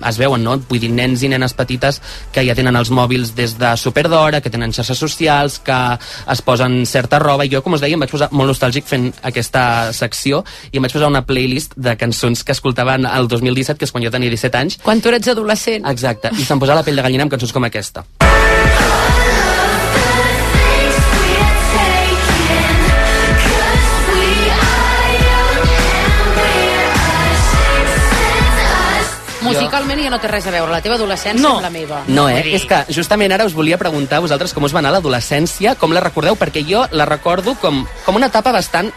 es 0.09 0.17
veuen, 0.21 0.43
no? 0.43 0.57
Vull 0.69 0.81
dir, 0.81 0.91
nens 0.91 1.23
i 1.23 1.29
nenes 1.31 1.55
petites 1.57 2.01
que 2.31 2.45
ja 2.47 2.55
tenen 2.57 2.75
els 2.75 2.91
mòbils 2.91 3.35
des 3.37 3.57
de 3.59 3.73
superdora, 3.77 4.41
que 4.41 4.49
tenen 4.53 4.73
xarxes 4.73 4.97
socials, 4.97 5.59
que 5.65 5.79
es 6.31 6.41
posen 6.41 6.85
certa 6.85 7.19
roba, 7.19 7.45
i 7.45 7.51
jo, 7.53 7.61
com 7.61 7.77
us 7.77 7.83
deia, 7.83 7.97
em 7.97 8.03
vaig 8.03 8.11
posar 8.13 8.31
molt 8.31 8.53
nostàlgic 8.53 8.87
fent 8.89 9.11
aquesta 9.27 9.93
secció 9.93 10.43
i 10.71 10.79
em 10.79 10.87
vaig 10.87 10.95
posar 10.95 11.11
una 11.11 11.25
playlist 11.27 11.75
de 11.75 11.95
cançons 11.99 12.43
que 12.43 12.55
escoltaven 12.55 13.07
el 13.09 13.27
2017, 13.31 13.79
que 13.79 13.89
és 13.89 13.93
quan 13.93 14.03
jo 14.05 14.13
tenia 14.13 14.31
17 14.33 14.61
anys. 14.63 14.79
Quan 14.83 15.01
tu 15.01 15.13
eres 15.13 15.27
adolescent. 15.31 15.87
Exacte, 15.91 16.33
i 16.37 16.47
se'm 16.47 16.61
posava 16.61 16.81
la 16.81 16.87
pell 16.87 16.99
de 16.99 17.07
gallina 17.07 17.27
amb 17.27 17.33
cançons 17.37 17.53
com 17.55 17.67
aquesta. 17.67 18.05
Musicalment 29.41 29.99
ja 30.03 30.11
no 30.13 30.19
té 30.21 30.29
res 30.29 30.45
a 30.45 30.51
veure, 30.53 30.69
la 30.71 30.81
teva 30.85 30.95
adolescència 30.99 31.41
No. 31.41 31.55
amb 31.57 31.65
la 31.65 31.71
meva. 31.73 32.03
No, 32.07 32.27
eh? 32.29 32.43
És 32.55 32.65
que 32.69 32.83
justament 32.93 33.33
ara 33.33 33.45
us 33.45 33.55
volia 33.57 33.77
preguntar 33.77 34.19
a 34.19 34.23
vosaltres 34.23 34.53
com 34.53 34.63
us 34.67 34.73
va 34.75 34.79
anar 34.79 34.91
l'adolescència, 34.93 35.73
com 35.75 35.91
la 35.93 36.03
recordeu, 36.03 36.37
perquè 36.37 36.63
jo 36.67 36.85
la 36.91 37.05
recordo 37.09 37.55
com, 37.55 37.85
com 38.05 38.15
una 38.15 38.29
etapa 38.29 38.51
bastant 38.53 38.91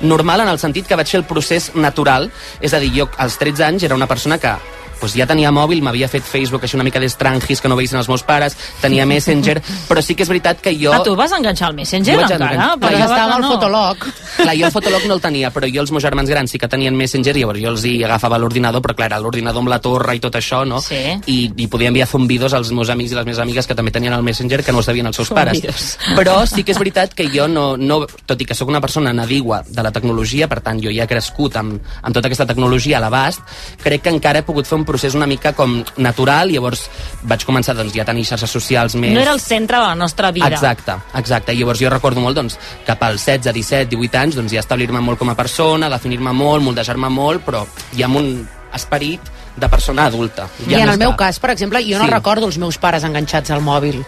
normal 0.00 0.40
en 0.40 0.48
el 0.48 0.58
sentit 0.58 0.86
que 0.88 0.96
vaig 0.96 1.06
fer 1.06 1.20
el 1.20 1.26
procés 1.28 1.74
natural, 1.74 2.30
és 2.60 2.72
a 2.72 2.80
dir, 2.80 2.90
jo 2.96 3.10
als 3.18 3.36
13 3.38 3.64
anys 3.64 3.82
era 3.84 3.94
una 3.94 4.08
persona 4.08 4.38
que 4.38 4.54
doncs 5.00 5.16
ja 5.18 5.26
tenia 5.26 5.50
mòbil, 5.54 5.82
m'havia 5.82 6.08
fet 6.08 6.24
Facebook 6.26 6.64
així 6.64 6.76
una 6.76 6.84
mica 6.86 7.00
d'estrangis 7.00 7.60
que 7.60 7.68
no 7.68 7.76
veïssin 7.78 7.98
els 7.98 8.08
meus 8.08 8.22
pares, 8.26 8.56
tenia 8.80 9.06
Messenger, 9.06 9.60
però 9.88 10.02
sí 10.04 10.14
que 10.14 10.22
és 10.26 10.28
veritat 10.30 10.60
que 10.60 10.74
jo... 10.78 10.92
Ah, 10.94 11.02
tu 11.02 11.14
vas 11.16 11.32
enganxar 11.36 11.68
al 11.70 11.74
Messenger 11.74 12.16
vaig 12.16 12.30
encara? 12.30 12.54
enganxar. 12.54 12.78
Però 12.80 12.98
ja 12.98 13.04
estava 13.04 13.26
va- 13.26 13.34
al 13.36 13.42
no. 13.42 13.52
fotolog. 13.54 14.06
Clar, 14.36 14.54
jo 14.56 14.66
el 14.66 14.72
fotolog 14.72 15.06
no 15.08 15.14
el 15.14 15.20
tenia, 15.20 15.50
però 15.54 15.68
jo 15.72 15.80
els 15.82 15.90
meus 15.92 16.02
germans 16.04 16.30
grans 16.30 16.50
sí 16.50 16.58
que 16.58 16.68
tenien 16.68 16.96
Messenger, 16.96 17.36
llavors 17.36 17.60
jo 17.60 17.72
els 17.74 17.84
hi 17.84 17.94
agafava 18.04 18.38
l'ordinador, 18.38 18.82
però 18.82 18.94
clar, 18.96 19.10
era 19.10 19.20
l'ordinador 19.20 19.60
amb 19.64 19.72
la 19.72 19.80
torre 19.82 20.16
i 20.16 20.20
tot 20.20 20.36
això, 20.38 20.62
no? 20.68 20.80
Sí. 20.80 21.00
I, 21.26 21.38
I 21.56 21.66
podia 21.68 21.88
enviar 21.88 22.06
zumbidos 22.08 22.54
als 22.54 22.70
meus 22.72 22.90
amics 22.90 23.12
i 23.12 23.18
les 23.18 23.26
meves 23.26 23.40
amigues 23.42 23.66
que 23.66 23.74
també 23.74 23.90
tenien 23.90 24.14
el 24.14 24.22
Messenger, 24.22 24.62
que 24.64 24.72
no 24.72 24.78
ho 24.78 24.82
sabien 24.86 25.06
els 25.06 25.16
seus 25.16 25.30
pares. 25.30 25.58
Zumbidos. 25.60 25.98
Però 26.16 26.38
sí 26.46 26.64
que 26.64 26.72
és 26.72 26.78
veritat 26.80 27.14
que 27.14 27.28
jo 27.32 27.48
no, 27.48 27.76
no 27.76 28.02
tot 28.26 28.40
i 28.40 28.46
que 28.46 28.54
sóc 28.54 28.68
una 28.68 28.80
persona 28.80 29.12
nadigua 29.12 29.62
de 29.68 29.82
la 29.82 29.92
tecnologia, 29.92 30.48
per 30.48 30.60
tant, 30.64 30.80
jo 30.82 30.90
ja 30.94 31.04
he 31.04 31.10
crescut 31.10 31.56
amb, 31.60 31.80
amb 32.02 32.14
tota 32.14 32.28
aquesta 32.30 32.46
tecnologia 32.46 32.98
a 32.98 33.04
l'abast, 33.04 33.40
crec 33.82 34.02
que 34.04 34.12
encara 34.14 34.40
he 34.40 34.46
pogut 34.46 34.66
fer 34.68 34.78
un 34.78 34.84
procés 34.90 35.14
una 35.14 35.28
mica 35.30 35.52
com 35.56 35.78
natural, 36.02 36.50
llavors 36.50 36.84
vaig 37.30 37.46
començar 37.46 37.76
doncs, 37.78 37.94
ja 37.94 38.02
a 38.02 38.08
tenir 38.10 38.26
xarxes 38.28 38.50
socials 38.50 38.96
més... 38.98 39.14
No 39.14 39.22
era 39.22 39.32
el 39.36 39.40
centre 39.40 39.78
de 39.78 39.86
la 39.86 39.94
nostra 39.94 40.32
vida. 40.34 40.50
Exacte, 40.50 40.98
exacte. 41.22 41.54
Llavors 41.54 41.80
jo 41.80 41.90
recordo 41.94 42.20
molt, 42.20 42.36
doncs, 42.36 42.58
cap 42.86 43.02
als 43.06 43.24
16, 43.24 43.54
17, 43.54 43.90
18 43.96 44.18
anys, 44.24 44.38
doncs 44.40 44.52
ja 44.58 44.60
establir-me 44.66 45.00
molt 45.00 45.18
com 45.22 45.30
a 45.30 45.36
persona, 45.38 45.88
definir-me 45.92 46.32
molt, 46.34 46.64
moldejar-me 46.66 47.08
molt, 47.14 47.46
però 47.46 47.64
ja 47.96 48.10
amb 48.10 48.18
un 48.20 48.32
esperit 48.74 49.20
de 49.60 49.68
persona 49.68 50.04
adulta. 50.06 50.44
I 50.66 50.70
Ja 50.72 50.78
en 50.80 50.86
més 50.86 50.92
el 50.94 50.98
meu 51.02 51.10
que- 51.16 51.24
cas, 51.24 51.38
per 51.42 51.50
exemple, 51.50 51.80
jo 51.84 51.98
no 51.98 52.04
Sí. 52.06 52.10
recordo 52.10 52.46
els 52.46 52.58
meus 52.58 52.78
pares 52.78 53.04
enganxats 53.04 53.50
al 53.50 53.60
mòbil. 53.60 54.04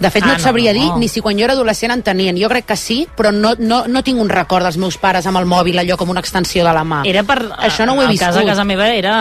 De 0.00 0.08
fet, 0.10 0.22
Ah, 0.24 0.26
no 0.26 0.32
et 0.32 0.38
no, 0.38 0.44
sabria 0.44 0.72
no. 0.72 0.80
dir 0.80 0.88
ni 0.98 1.08
si 1.08 1.20
quan 1.20 1.36
jo 1.38 1.44
era 1.44 1.52
adolescent 1.52 1.92
en 1.92 2.02
tenien. 2.02 2.36
Jo 2.40 2.48
crec 2.48 2.64
que 2.66 2.76
sí, 2.76 3.06
però 3.16 3.30
no, 3.32 3.52
no, 3.58 3.82
no 3.86 4.02
tinc 4.02 4.18
un 4.18 4.28
record 4.30 4.64
dels 4.64 4.78
meus 4.80 4.96
pares 4.96 5.26
amb 5.28 5.36
el 5.38 5.44
mòbil, 5.46 5.76
allò 5.78 5.96
com 6.00 6.08
una 6.08 6.20
extensió 6.20 6.64
de 6.64 6.72
la 6.72 6.82
mà. 6.84 7.02
Era 7.04 7.22
per... 7.22 7.36
Això 7.58 7.84
no 7.86 7.92
ho 7.94 8.00
he 8.02 8.06
a 8.06 8.08
viscut. 8.08 8.26
casa, 8.28 8.40
a 8.40 8.44
casa 8.48 8.64
meva 8.64 8.88
era... 8.88 9.14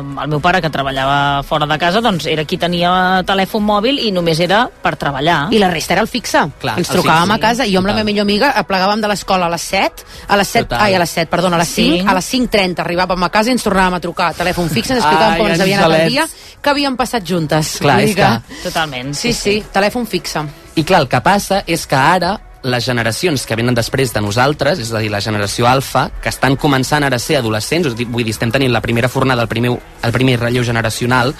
eh, 0.00 0.22
El 0.22 0.28
meu 0.28 0.40
pare, 0.40 0.60
que 0.62 0.70
treballava 0.70 1.42
fora 1.44 1.66
de 1.66 1.76
casa, 1.78 2.00
doncs 2.00 2.26
era 2.26 2.44
qui 2.44 2.56
tenia 2.56 3.22
telèfon 3.28 3.62
mòbil 3.62 3.98
i 4.06 4.10
només 4.10 4.40
era 4.40 4.64
per 4.82 4.96
treballar. 4.96 5.48
I 5.52 5.58
la 5.60 5.68
resta 5.70 5.92
era 5.94 6.02
el 6.02 6.08
fixe. 6.08 6.42
Clar, 6.58 6.78
Ens 6.78 6.88
trucàvem 6.88 7.28
fixe, 7.28 7.36
a 7.36 7.38
casa 7.38 7.66
i 7.66 7.72
jo 7.74 7.78
amb 7.82 7.86
la 7.88 7.92
total. 7.92 8.04
meva 8.04 8.10
millor 8.10 8.22
amiga 8.24 8.52
aplegàvem 8.56 9.00
de 9.04 9.08
l'escola 9.12 9.46
a 9.46 9.52
les 9.52 9.62
7, 9.68 10.04
a 10.28 10.36
les 10.40 10.48
7, 10.48 10.64
Total. 10.68 10.86
ai, 10.86 10.94
a 10.94 10.98
les 11.04 11.10
7, 11.10 11.28
perdona, 11.30 11.56
a 11.56 11.58
les 11.60 11.68
5, 11.68 11.96
Cinc. 11.98 12.08
a 12.08 12.14
les 12.14 12.32
5.30 12.32 12.80
arribàvem 12.86 13.22
a 13.22 13.28
casa 13.28 13.50
i 13.50 13.52
ens 13.52 13.62
tornàvem 13.68 13.94
a 13.98 14.00
trucar. 14.00 14.32
Telèfon 14.34 14.68
fixe, 14.72 14.94
ens 14.96 15.04
explicàvem 15.04 15.32
Ai, 15.34 15.38
com 15.38 15.46
ens 15.52 15.60
havia 15.60 15.78
anat 15.84 16.00
el 16.00 16.08
dia, 16.08 16.26
que 16.62 16.70
havíem 16.70 16.96
passat 16.96 17.24
juntes. 17.26 17.76
Clar, 17.82 18.00
és 18.00 18.14
dir 18.16 18.24
Totalment. 18.64 19.12
Sí, 19.14 19.32
sí, 19.32 19.62
telèfon 19.72 20.06
fixe. 20.22 20.46
I 20.76 20.86
clar, 20.86 21.02
el 21.02 21.10
que 21.10 21.20
passa 21.20 21.62
és 21.66 21.86
que 21.86 21.98
ara 21.98 22.38
les 22.62 22.84
generacions 22.86 23.44
que 23.46 23.56
venen 23.58 23.74
després 23.74 24.12
de 24.14 24.22
nosaltres, 24.22 24.78
és 24.78 24.92
a 24.92 25.02
dir, 25.02 25.10
la 25.10 25.20
generació 25.20 25.66
alfa, 25.66 26.08
que 26.22 26.30
estan 26.30 26.56
començant 26.56 27.02
ara 27.02 27.18
a 27.18 27.22
ser 27.22 27.40
adolescents, 27.40 27.90
vull 28.06 28.24
dir, 28.24 28.30
estem 28.30 28.52
tenint 28.54 28.72
la 28.72 28.80
primera 28.80 29.10
fornada, 29.10 29.42
el 29.42 29.50
primer, 29.50 29.74
el 29.74 30.14
primer 30.14 30.38
relleu 30.38 30.64
generacional, 30.64 31.34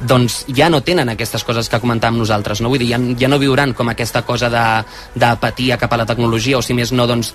doncs 0.00 0.42
ja 0.50 0.66
no 0.68 0.82
tenen 0.82 1.12
aquestes 1.12 1.44
coses 1.46 1.70
que 1.70 1.78
comentàvem 1.78 2.18
nosaltres, 2.18 2.60
no? 2.60 2.72
Vull 2.72 2.82
dir, 2.82 2.90
ja, 2.90 2.98
ja 3.20 3.30
no 3.30 3.38
viuran 3.38 3.72
com 3.78 3.92
aquesta 3.92 4.24
cosa 4.26 4.50
d'apatia 4.50 5.78
cap 5.78 5.94
a 5.94 6.02
la 6.02 6.08
tecnologia, 6.10 6.58
o 6.58 6.62
si 6.66 6.74
més 6.74 6.92
no, 6.92 7.06
doncs 7.06 7.32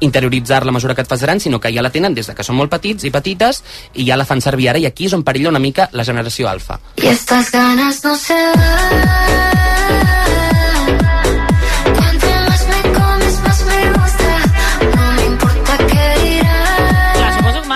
interioritzar 0.00 0.64
la 0.64 0.70
mesura 0.70 0.94
que 0.94 1.02
et 1.02 1.10
fas 1.10 1.22
gran, 1.26 1.40
sinó 1.42 1.58
que 1.58 1.72
ja 1.74 1.82
la 1.82 1.90
tenen 1.90 2.14
des 2.14 2.30
de 2.30 2.36
que 2.38 2.46
són 2.46 2.54
molt 2.54 2.70
petits 2.70 3.02
i 3.02 3.10
petites 3.10 3.64
i 3.98 4.06
ja 4.06 4.16
la 4.16 4.28
fan 4.28 4.40
servir 4.40 4.70
ara 4.70 4.78
i 4.78 4.86
aquí 4.86 5.10
és 5.10 5.16
on 5.18 5.26
perilla 5.26 5.50
una 5.50 5.58
mica 5.58 5.88
la 5.90 6.04
generació 6.04 6.48
alfa. 6.48 6.78
Y 6.96 7.08
estas 7.08 7.50
ganas 7.50 8.04
no 8.04 8.14
se 8.14 8.34
van. 8.54 9.67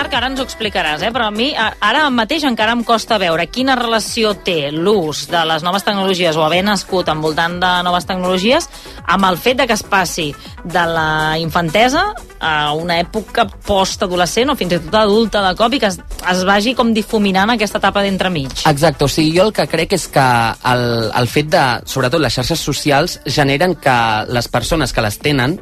Marc 0.03 0.17
ara 0.19 0.27
ens 0.33 0.41
ho 0.41 0.45
explicaràs, 0.49 1.03
eh? 1.07 1.13
però 1.15 1.29
a 1.29 1.31
mi 1.31 1.53
ara 1.55 2.09
mateix 2.11 2.43
encara 2.49 2.73
em 2.75 2.81
costa 2.83 3.21
veure 3.23 3.45
quina 3.47 3.77
relació 3.79 4.33
té 4.35 4.73
l'ús 4.75 5.29
de 5.31 5.39
les 5.47 5.63
noves 5.63 5.85
tecnologies 5.87 6.35
o 6.35 6.43
haver 6.43 6.65
nascut 6.67 7.07
envoltant 7.13 7.61
de 7.63 7.71
noves 7.87 8.09
tecnologies 8.09 8.67
amb 9.07 9.29
el 9.29 9.39
fet 9.39 9.61
de 9.61 9.69
que 9.71 9.77
es 9.79 9.85
passi 9.87 10.33
de 10.65 10.83
la 10.91 11.39
infantesa 11.39 12.03
a 12.43 12.73
una 12.75 12.97
època 12.99 13.45
postadolescent 13.47 14.51
o 14.51 14.57
fins 14.59 14.75
i 14.75 14.81
tot 14.89 14.97
adulta 15.05 15.45
de 15.45 15.53
cop 15.61 15.77
i 15.79 15.81
que 15.85 15.93
es, 15.93 16.01
es 16.33 16.43
vagi 16.49 16.75
com 16.75 16.91
difuminant 16.97 17.55
aquesta 17.55 17.79
etapa 17.79 18.03
d'entremig. 18.03 18.65
Exacte, 18.73 19.07
o 19.07 19.13
sigui, 19.13 19.37
jo 19.37 19.47
el 19.47 19.55
que 19.55 19.69
crec 19.71 19.95
és 20.01 20.09
que 20.11 20.27
el, 20.73 20.85
el 21.15 21.31
fet 21.31 21.55
de, 21.55 21.63
sobretot 21.87 22.27
les 22.27 22.41
xarxes 22.41 22.67
socials, 22.73 23.21
generen 23.39 23.79
que 23.79 23.97
les 24.35 24.51
persones 24.51 24.91
que 24.91 25.07
les 25.07 25.23
tenen 25.23 25.61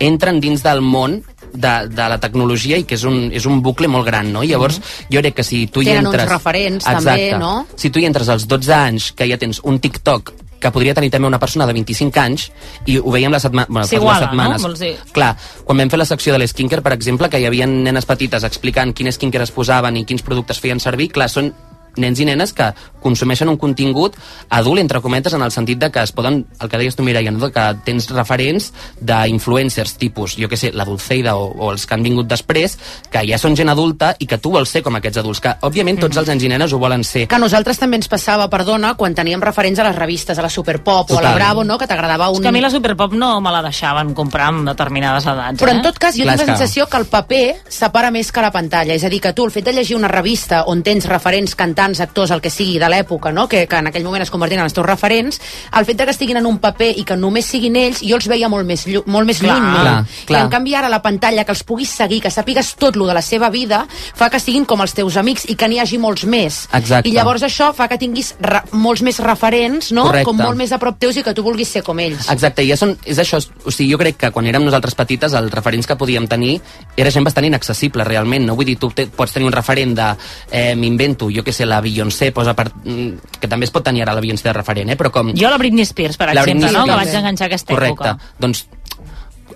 entren 0.00 0.38
dins 0.40 0.62
del 0.64 0.80
món 0.80 1.20
de, 1.52 1.74
de 1.90 2.08
la 2.12 2.18
tecnologia 2.22 2.78
i 2.80 2.86
que 2.88 2.98
és 2.98 3.06
un, 3.08 3.30
és 3.32 3.46
un 3.46 3.62
bucle 3.64 3.88
molt 3.90 4.06
gran, 4.06 4.30
no? 4.32 4.44
Llavors, 4.46 4.80
jo 5.10 5.22
crec 5.22 5.40
que 5.40 5.46
si 5.46 5.66
tu 5.66 5.84
hi 5.84 5.90
Tenen 5.90 6.06
uns 6.06 6.14
entres... 6.14 6.30
referents, 6.32 6.86
també, 6.86 7.32
no? 7.40 7.54
Si 7.76 7.90
tu 7.90 8.02
hi 8.02 8.06
entres 8.08 8.30
als 8.32 8.46
12 8.50 8.76
anys, 8.76 9.10
que 9.16 9.28
ja 9.30 9.38
tens 9.40 9.62
un 9.64 9.80
TikTok 9.82 10.34
que 10.60 10.70
podria 10.70 10.92
tenir 10.94 11.08
també 11.10 11.26
una 11.26 11.40
persona 11.40 11.64
de 11.66 11.72
25 11.72 12.20
anys 12.20 12.50
i 12.84 12.98
ho 13.00 13.14
veiem 13.14 13.32
la 13.32 13.40
setmana... 13.40 13.66
Bueno, 13.70 13.88
S'iguala, 13.88 14.28
no? 14.28 14.58
setmanes. 14.58 14.82
Dir? 14.82 14.92
Clar, 15.16 15.32
quan 15.64 15.80
vam 15.80 15.90
fer 15.90 16.02
la 16.02 16.06
secció 16.08 16.36
de 16.36 16.42
l'skincare, 16.42 16.84
per 16.84 16.92
exemple, 16.92 17.30
que 17.32 17.40
hi 17.40 17.48
havia 17.48 17.66
nenes 17.70 18.06
petites 18.06 18.44
explicant 18.44 18.92
quin 18.92 19.08
skincare 19.10 19.48
es 19.48 19.54
posaven 19.56 19.96
i 19.96 20.04
quins 20.04 20.22
productes 20.26 20.60
feien 20.60 20.82
servir, 20.82 21.08
clar, 21.16 21.30
són 21.32 21.48
nens 21.96 22.20
i 22.20 22.24
nenes 22.28 22.52
que 22.52 22.70
consumeixen 23.00 23.48
un 23.48 23.56
contingut 23.56 24.14
adult, 24.50 24.78
entre 24.78 25.00
cometes, 25.00 25.32
en 25.32 25.42
el 25.42 25.50
sentit 25.50 25.78
de 25.80 25.90
que 25.90 26.02
es 26.02 26.12
poden, 26.12 26.44
el 26.60 26.68
que 26.68 26.78
deies 26.78 26.96
tu, 26.96 27.02
Mireia, 27.02 27.30
no? 27.30 27.50
que 27.50 27.64
tens 27.84 28.10
referents 28.12 28.72
d'influencers 29.00 29.94
tipus, 29.98 30.36
jo 30.38 30.48
que 30.48 30.56
sé, 30.56 30.70
la 30.72 30.84
Dulceida 30.84 31.34
o, 31.36 31.48
o 31.50 31.70
els 31.72 31.86
que 31.86 31.94
han 31.96 32.02
vingut 32.04 32.28
després, 32.28 32.76
que 33.10 33.22
ja 33.28 33.38
són 33.40 33.56
gent 33.58 33.70
adulta 33.72 34.12
i 34.20 34.28
que 34.28 34.38
tu 34.38 34.52
vols 34.54 34.70
ser 34.70 34.82
com 34.84 34.96
aquests 34.98 35.20
adults, 35.22 35.40
que 35.40 35.54
òbviament 35.66 36.00
tots 36.00 36.20
els 36.20 36.28
nens 36.30 36.44
i 36.44 36.50
nenes 36.52 36.72
ho 36.72 36.78
volen 36.82 37.04
ser. 37.06 37.26
Que 37.30 37.38
a 37.38 37.42
nosaltres 37.42 37.80
també 37.80 37.98
ens 38.00 38.08
passava, 38.12 38.48
perdona, 38.52 38.94
quan 39.00 39.14
teníem 39.16 39.42
referents 39.42 39.80
a 39.80 39.88
les 39.88 39.96
revistes, 39.96 40.38
a 40.38 40.44
la 40.44 40.52
Superpop 40.52 41.10
o 41.10 41.18
a 41.18 41.22
la 41.22 41.30
Total. 41.30 41.40
Bravo, 41.40 41.64
no?, 41.64 41.78
que 41.80 41.88
t'agradava 41.90 42.28
un... 42.30 42.36
És 42.40 42.44
que 42.44 42.52
a 42.52 42.54
mi 42.54 42.60
la 42.62 42.70
Superpop 42.72 43.16
no 43.16 43.32
me 43.40 43.52
la 43.54 43.62
deixaven 43.64 44.12
comprar 44.14 44.50
amb 44.52 44.68
determinades 44.68 45.26
edats. 45.30 45.60
Però 45.62 45.72
eh? 45.72 45.78
en 45.78 45.82
tot 45.88 45.98
cas 45.98 46.16
jo 46.18 46.26
Clar, 46.28 46.36
tinc 46.36 46.44
la 46.48 46.54
és 46.54 46.58
que- 46.58 46.58
sensació 46.60 46.86
que 46.90 47.00
el 47.00 47.08
paper 47.10 47.42
separa 47.68 48.10
més 48.12 48.30
que 48.32 48.44
la 48.44 48.52
pantalla. 48.52 48.94
És 48.94 49.04
a 49.04 49.10
dir, 49.12 49.20
que 49.24 49.32
tu 49.32 49.44
el 49.48 49.54
fet 49.54 49.64
de 49.70 49.72
llegir 49.76 49.96
una 49.96 50.08
revista 50.12 50.64
on 50.68 50.84
tens 50.86 51.08
referents 51.08 51.56
cantant 51.56 51.79
cantants, 51.80 52.00
actors, 52.00 52.30
el 52.34 52.40
que 52.44 52.50
sigui 52.52 52.78
de 52.78 52.88
l'època, 52.92 53.32
no? 53.32 53.46
que, 53.48 53.64
que 53.68 53.78
en 53.80 53.88
aquell 53.88 54.04
moment 54.04 54.22
es 54.22 54.30
convertien 54.30 54.60
en 54.60 54.66
els 54.68 54.74
teus 54.76 54.86
referents, 54.86 55.40
el 55.78 55.86
fet 55.88 55.96
de 55.96 56.04
que 56.04 56.12
estiguin 56.14 56.36
en 56.40 56.46
un 56.48 56.58
paper 56.60 56.90
i 57.00 57.04
que 57.08 57.16
només 57.16 57.46
siguin 57.48 57.76
ells, 57.80 58.02
jo 58.04 58.18
els 58.18 58.28
veia 58.28 58.48
molt 58.52 58.66
més, 58.68 58.84
llu- 58.86 59.04
molt 59.06 59.26
més 59.28 59.40
Clar, 59.40 59.56
lluny. 59.56 59.70
No? 59.70 59.80
clar, 59.80 59.94
clar. 60.28 60.40
I 60.40 60.44
en 60.44 60.50
canvi 60.52 60.74
ara 60.76 60.90
la 60.92 61.00
pantalla, 61.02 61.44
que 61.48 61.54
els 61.54 61.62
puguis 61.64 61.88
seguir, 61.96 62.20
que 62.24 62.30
sàpigues 62.32 62.74
tot 62.80 62.96
lo 63.00 63.06
de 63.08 63.14
la 63.16 63.22
seva 63.24 63.48
vida, 63.50 63.84
fa 63.90 64.28
que 64.30 64.40
siguin 64.42 64.66
com 64.68 64.82
els 64.84 64.92
teus 64.96 65.16
amics 65.20 65.46
i 65.48 65.56
que 65.56 65.68
n'hi 65.70 65.80
hagi 65.80 65.98
molts 66.02 66.24
més. 66.28 66.66
Exacte. 66.76 67.08
I 67.08 67.14
llavors 67.16 67.42
això 67.46 67.70
fa 67.76 67.88
que 67.88 67.98
tinguis 68.00 68.34
molts 68.72 69.02
més 69.06 69.20
referents, 69.24 69.92
no? 69.96 70.04
Correcte. 70.10 70.24
com 70.28 70.36
molt 70.40 70.58
més 70.60 70.72
a 70.72 70.78
prop 70.82 70.98
teus 71.00 71.16
i 71.16 71.24
que 71.24 71.34
tu 71.34 71.42
vulguis 71.46 71.68
ser 71.68 71.82
com 71.86 71.98
ells. 72.02 72.28
Exacte, 72.30 72.62
i 72.64 72.68
ja 72.72 72.76
són, 72.76 72.96
és 73.06 73.18
això, 73.22 73.40
o 73.64 73.70
sigui, 73.72 73.90
jo 73.94 73.98
crec 74.00 74.18
que 74.20 74.30
quan 74.34 74.46
érem 74.50 74.64
nosaltres 74.66 74.94
petites 74.98 75.32
els 75.38 75.52
referents 75.54 75.86
que 75.88 75.96
podíem 75.96 76.26
tenir 76.28 76.58
era 76.96 77.10
gent 77.10 77.24
bastant 77.24 77.46
inaccessible 77.48 78.04
realment, 78.04 78.44
no? 78.46 78.56
Vull 78.58 78.68
dir, 78.68 78.76
tu 78.80 78.90
te, 78.94 79.06
pots 79.06 79.32
tenir 79.32 79.46
un 79.48 79.52
referent 79.56 79.94
de, 79.96 80.10
eh, 80.50 80.74
m'invento, 80.76 81.30
jo 81.30 81.44
que 81.44 81.52
sé, 81.52 81.66
la 81.70 81.80
Beyoncé, 81.80 82.32
posa 82.36 82.52
per, 82.58 82.68
mm, 82.84 83.38
que 83.40 83.48
també 83.48 83.64
es 83.68 83.72
pot 83.72 83.86
tenir 83.86 84.02
ara 84.04 84.14
la 84.18 84.20
Beyoncé 84.24 84.48
de 84.50 84.56
referent, 84.58 84.90
eh? 84.90 84.98
però 84.98 85.10
com... 85.14 85.32
Jo 85.38 85.48
la 85.48 85.58
Britney 85.62 85.86
Spears, 85.86 86.18
per 86.20 86.32
La 86.34 86.42
exemple, 86.42 86.66
Britney 86.68 86.76
no? 86.80 86.84
que 86.90 87.00
vaig 87.04 87.14
enganxar 87.22 87.46
aquesta 87.48 87.72
Correcte. 87.74 88.12
època. 88.12 88.34
Doncs 88.42 88.66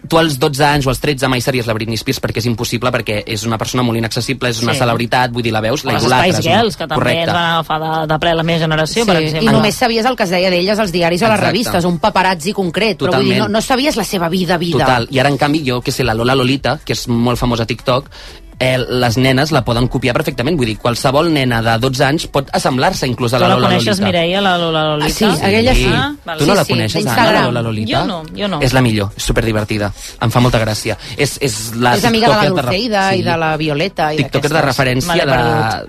tu 0.07 0.19
als 0.21 0.35
12 0.39 0.61
anys 0.67 0.85
o 0.87 0.91
als 0.93 0.99
13 1.01 1.29
mai 1.33 1.41
series 1.41 1.65
la 1.67 1.73
Britney 1.73 1.97
Spears 1.97 2.19
perquè 2.21 2.43
és 2.43 2.45
impossible, 2.51 2.91
perquè 2.93 3.23
és 3.25 3.47
una 3.49 3.57
persona 3.57 3.81
molt 3.83 3.97
inaccessible, 3.97 4.51
és 4.53 4.59
una 4.61 4.75
Sí. 4.75 4.81
celebritat, 4.83 5.33
vull 5.33 5.43
dir, 5.43 5.53
la 5.55 5.63
veus, 5.65 5.83
la 5.87 5.95
les 5.95 6.03
idolatres. 6.03 6.37
Spice 6.37 6.51
Girls, 6.51 6.77
que 6.77 6.85
també 6.87 6.95
Correcte. 6.97 7.23
es 7.23 7.33
van 7.33 7.47
agafar 7.55 7.79
de, 7.81 8.07
de 8.13 8.19
ple 8.21 8.35
la 8.35 8.43
meva 8.43 8.59
generació, 8.59 9.07
per 9.07 9.17
Sí, 9.17 9.23
exemple. 9.31 9.51
I 9.51 9.55
només 9.55 9.75
sabies 9.81 10.05
el 10.05 10.15
que 10.19 10.25
es 10.25 10.31
deia 10.35 10.51
d'elles 10.51 10.79
als 10.79 10.93
diaris 10.93 11.23
o 11.23 11.25
a 11.25 11.29
les 11.31 11.39
Exacte. 11.39 11.53
revistes, 11.53 11.85
un 11.89 11.99
paparazzi 12.01 12.53
concret, 12.53 12.99
però 13.01 13.15
vull 13.17 13.25
dir, 13.25 13.39
no, 13.39 13.47
Totalment. 13.47 13.53
no 13.55 13.63
sabies 13.63 13.97
la 13.97 14.05
seva 14.05 14.29
vida, 14.29 14.59
vida. 14.59 14.79
Total, 14.85 15.09
i 15.11 15.19
ara 15.21 15.31
en 15.31 15.39
canvi 15.39 15.63
jo, 15.67 15.81
que 15.81 15.91
sé, 15.91 16.05
la 16.05 16.13
Lola 16.13 16.35
Lolita, 16.35 16.79
que 16.85 16.93
és 16.93 17.09
molt 17.09 17.39
famosa 17.39 17.63
a 17.63 17.67
TikTok, 17.67 18.11
eh, 18.59 18.79
les 18.79 19.17
nenes 19.19 19.51
la 19.53 19.65
poden 19.65 19.89
copiar 19.89 20.15
perfectament, 20.15 20.57
vull 20.57 20.67
dir, 20.67 20.77
qualsevol 20.79 21.33
nena 21.33 21.61
de 21.63 21.75
12 21.83 22.05
anys 22.05 22.27
pot 22.33 22.49
assemblar-se 22.53 23.07
inclús 23.07 23.33
a 23.35 23.39
Tu 23.39 23.43
la 23.43 23.49
la 23.49 23.55
Lola 23.57 23.69
coneixes, 23.69 23.99
Lolita. 23.99 24.07
Mireia, 24.07 24.41
la 24.41 24.57
Lola 24.59 24.85
Lolita? 24.93 25.07
Ah, 25.07 25.37
sí, 25.37 25.43
aquella 25.47 25.75
sí. 25.75 25.87
Ah, 25.93 26.13
vale. 26.25 26.39
Tu 26.39 26.47
no 26.47 26.53
Sí, 26.53 26.57
la 26.59 26.65
sí, 26.65 26.73
coneixes, 26.73 27.03
Anna, 27.07 27.15
d'Instagram. 27.15 27.41
la 27.43 27.47
Lola 27.49 27.63
Lolita? 27.63 28.01
Jo 28.01 28.07
no, 28.07 28.23
jo 28.37 28.49
no. 28.49 28.61
És 28.63 28.73
la 28.73 28.81
millor, 28.83 29.11
és 29.17 29.23
superdivertida. 29.25 29.93
Em 30.21 30.31
fa 30.31 30.41
molta 30.41 30.61
gràcia. 30.63 30.97
És, 31.17 31.37
és 31.41 31.73
la 31.77 31.97
és 31.97 32.05
amiga 32.05 32.29
de 32.29 32.33
la 32.35 32.41
tiktoker 32.41 32.65
re- 32.65 32.71
Luceida 32.73 33.05
i 33.15 33.23
de 33.23 33.37
la 33.37 33.57
Violeta. 33.57 34.13
I 34.15 34.17
tiktokers 34.23 34.53
de 34.53 34.63
referència 34.63 35.27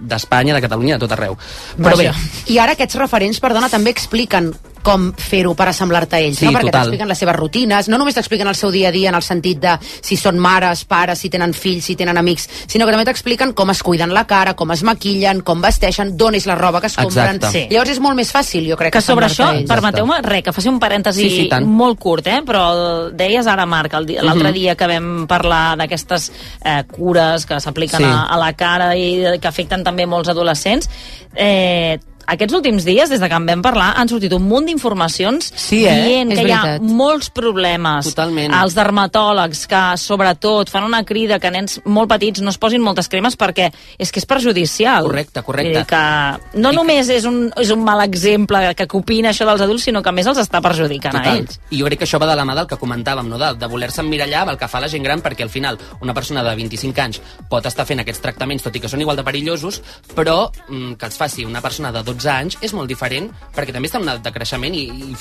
d'Espanya, 0.02 0.54
de, 0.54 0.60
de 0.62 0.68
Catalunya, 0.68 0.96
de 0.98 1.00
tot 1.06 1.12
arreu. 1.12 1.38
Però 1.78 1.92
Però 1.96 1.98
bé, 1.98 2.12
I 2.48 2.58
ara 2.60 2.74
aquests 2.74 2.96
referents, 3.00 3.40
perdona, 3.40 3.70
també 3.70 3.90
expliquen 3.92 4.54
com 4.86 5.08
fer-ho 5.18 5.56
per 5.58 5.68
assemblar-te 5.72 6.20
a 6.20 6.20
ells, 6.22 6.38
Sí, 6.40 6.46
no? 6.46 6.52
Perquè 6.54 6.72
t'expliquen 6.76 7.10
les 7.10 7.18
seves 7.18 7.36
rutines, 7.36 7.88
no 7.90 7.98
només 7.98 8.14
t'expliquen 8.16 8.48
el 8.52 8.56
seu 8.56 8.70
dia 8.72 8.90
a 8.90 8.94
dia 8.94 9.10
en 9.10 9.16
el 9.18 9.24
sentit 9.26 9.60
de 9.64 9.74
si 9.82 10.16
són 10.20 10.38
mares, 10.40 10.84
pares, 10.86 11.18
si 11.20 11.30
tenen 11.34 11.54
fills, 11.58 11.84
si 11.90 11.96
tenen 11.98 12.18
amics, 12.22 12.48
sinó 12.68 12.86
que 12.86 12.94
també 12.94 13.06
t'expliquen 13.10 13.54
com 13.58 13.72
es 13.74 13.82
cuiden 13.84 14.14
la 14.14 14.26
cara, 14.30 14.54
com 14.56 14.72
es 14.76 14.84
maquillen, 14.86 15.42
com 15.42 15.62
vesteixen, 15.64 16.16
d'on 16.18 16.36
és 16.38 16.46
la 16.46 16.56
roba 16.56 16.80
que 16.82 16.88
es 16.88 16.96
compren. 16.96 17.36
Exacte. 17.42 17.52
Sí. 17.52 17.68
Llavors 17.74 17.90
és 17.96 18.00
molt 18.00 18.16
més 18.16 18.32
fàcil, 18.32 18.70
jo 18.70 18.78
crec, 18.78 18.94
que 18.94 19.02
sobre 19.02 19.26
això, 19.26 19.50
permeteu-me, 19.68 20.22
res, 20.22 20.44
que 20.44 20.54
faci 20.54 20.70
un 20.70 20.80
parèntesi 20.80 21.22
Sí, 21.26 21.30
sí, 21.42 21.48
tant. 21.50 21.66
molt 21.66 21.98
curt, 22.00 22.28
eh? 22.28 22.42
però 22.46 23.10
deies 23.12 23.48
ara, 23.48 23.66
Marc, 23.66 23.94
l'altre 23.94 24.50
Mhm. 24.50 24.54
dia 24.54 24.76
que 24.76 24.88
vam 24.88 25.26
parlar 25.28 25.76
d'aquestes 25.78 26.32
eh, 26.64 26.84
cures 26.92 27.46
que 27.46 27.60
s'apliquen 27.60 28.00
Sí. 28.00 28.06
a, 28.06 28.24
a 28.30 28.38
la 28.38 28.54
cara 28.54 28.96
i 28.96 29.40
que 29.42 29.48
afecten 29.48 29.84
també 29.84 30.06
molts 30.06 30.30
adolescents, 30.30 30.90
eh, 31.36 31.98
aquests 32.28 32.54
últims 32.58 32.86
dies, 32.86 33.10
des 33.10 33.20
de 33.20 33.30
que 33.30 33.36
en 33.36 33.46
vam 33.46 33.62
parlar, 33.62 33.94
han 33.98 34.10
sortit 34.10 34.34
un 34.34 34.44
munt 34.48 34.66
d'informacions 34.68 35.52
Sí, 35.56 35.86
eh? 35.86 35.96
dient 36.08 36.32
És 36.32 36.40
que 36.40 36.48
hi 36.48 36.52
ha 36.52 36.62
veritat. 36.64 36.82
molts 36.96 37.30
problemes 37.30 38.06
Totalment. 38.10 38.54
als 38.54 38.76
dermatòlegs 38.76 39.66
que, 39.68 39.82
sobretot, 39.98 40.70
fan 40.70 40.84
una 40.84 41.04
crida 41.06 41.40
que 41.40 41.52
nens 41.52 41.80
molt 41.86 42.10
petits 42.10 42.42
no 42.42 42.50
es 42.50 42.58
posin 42.58 42.82
moltes 42.82 43.08
cremes 43.12 43.38
perquè 43.38 43.72
és 43.98 44.12
que 44.12 44.20
és 44.20 44.26
perjudicial. 44.26 45.04
Correcte, 45.06 45.42
correcte. 45.44 45.78
Dir 45.80 45.86
que 45.86 46.60
no 46.62 46.72
només 46.72 47.10
és 47.10 47.26
un, 47.26 47.52
és 47.58 47.70
un 47.72 47.84
mal 47.84 48.02
exemple 48.06 48.74
que 48.76 48.88
copina 48.88 49.30
això 49.32 49.46
dels 49.46 49.62
adults, 49.62 49.84
sinó 49.84 50.02
que 50.02 50.10
a 50.10 50.16
més 50.16 50.28
els 50.28 50.38
està 50.42 50.62
perjudicant 50.62 51.16
a 51.16 51.24
Total. 51.24 51.38
ells. 51.44 51.60
I 51.72 51.80
jo 51.80 51.86
crec 51.86 52.00
que 52.00 52.06
això 52.06 52.20
va 52.22 52.28
de 52.30 52.36
la 52.36 52.46
mà 52.46 52.56
del 52.56 52.68
que 52.68 52.78
comentàvem, 52.78 53.28
no? 53.30 53.38
de, 53.38 53.54
de 53.60 53.68
voler-se 53.68 54.02
emmirallar 54.02 54.42
amb 54.46 54.52
el 54.56 54.58
que 54.58 54.68
fa 54.68 54.80
la 54.82 54.88
gent 54.90 55.04
gran, 55.04 55.22
perquè 55.22 55.44
al 55.44 55.50
final 55.50 55.78
una 56.02 56.14
persona 56.14 56.44
de 56.44 56.56
25 56.56 57.02
anys 57.02 57.22
pot 57.50 57.66
estar 57.66 57.86
fent 57.86 58.00
aquests 58.02 58.22
tractaments, 58.22 58.64
tot 58.64 58.76
i 58.76 58.80
que 58.80 58.90
són 58.90 59.02
igual 59.02 59.18
de 59.18 59.24
perillosos, 59.24 59.82
però 60.16 60.50
mm, 60.70 60.94
que 61.00 61.06
els 61.06 61.18
faci 61.18 61.46
una 61.46 61.62
persona 61.62 61.92
de 61.92 62.04
12 62.16 62.30
anys 62.32 62.58
és 62.66 62.74
molt 62.76 62.90
diferent, 62.90 63.30
perquè 63.56 63.74
també 63.76 63.90
està 63.90 64.00
en 64.00 64.08
una 64.08 64.16
edat 64.16 64.26
de 64.30 64.34
creixement 64.36 64.76
i... 64.76 64.86
i 64.90 65.16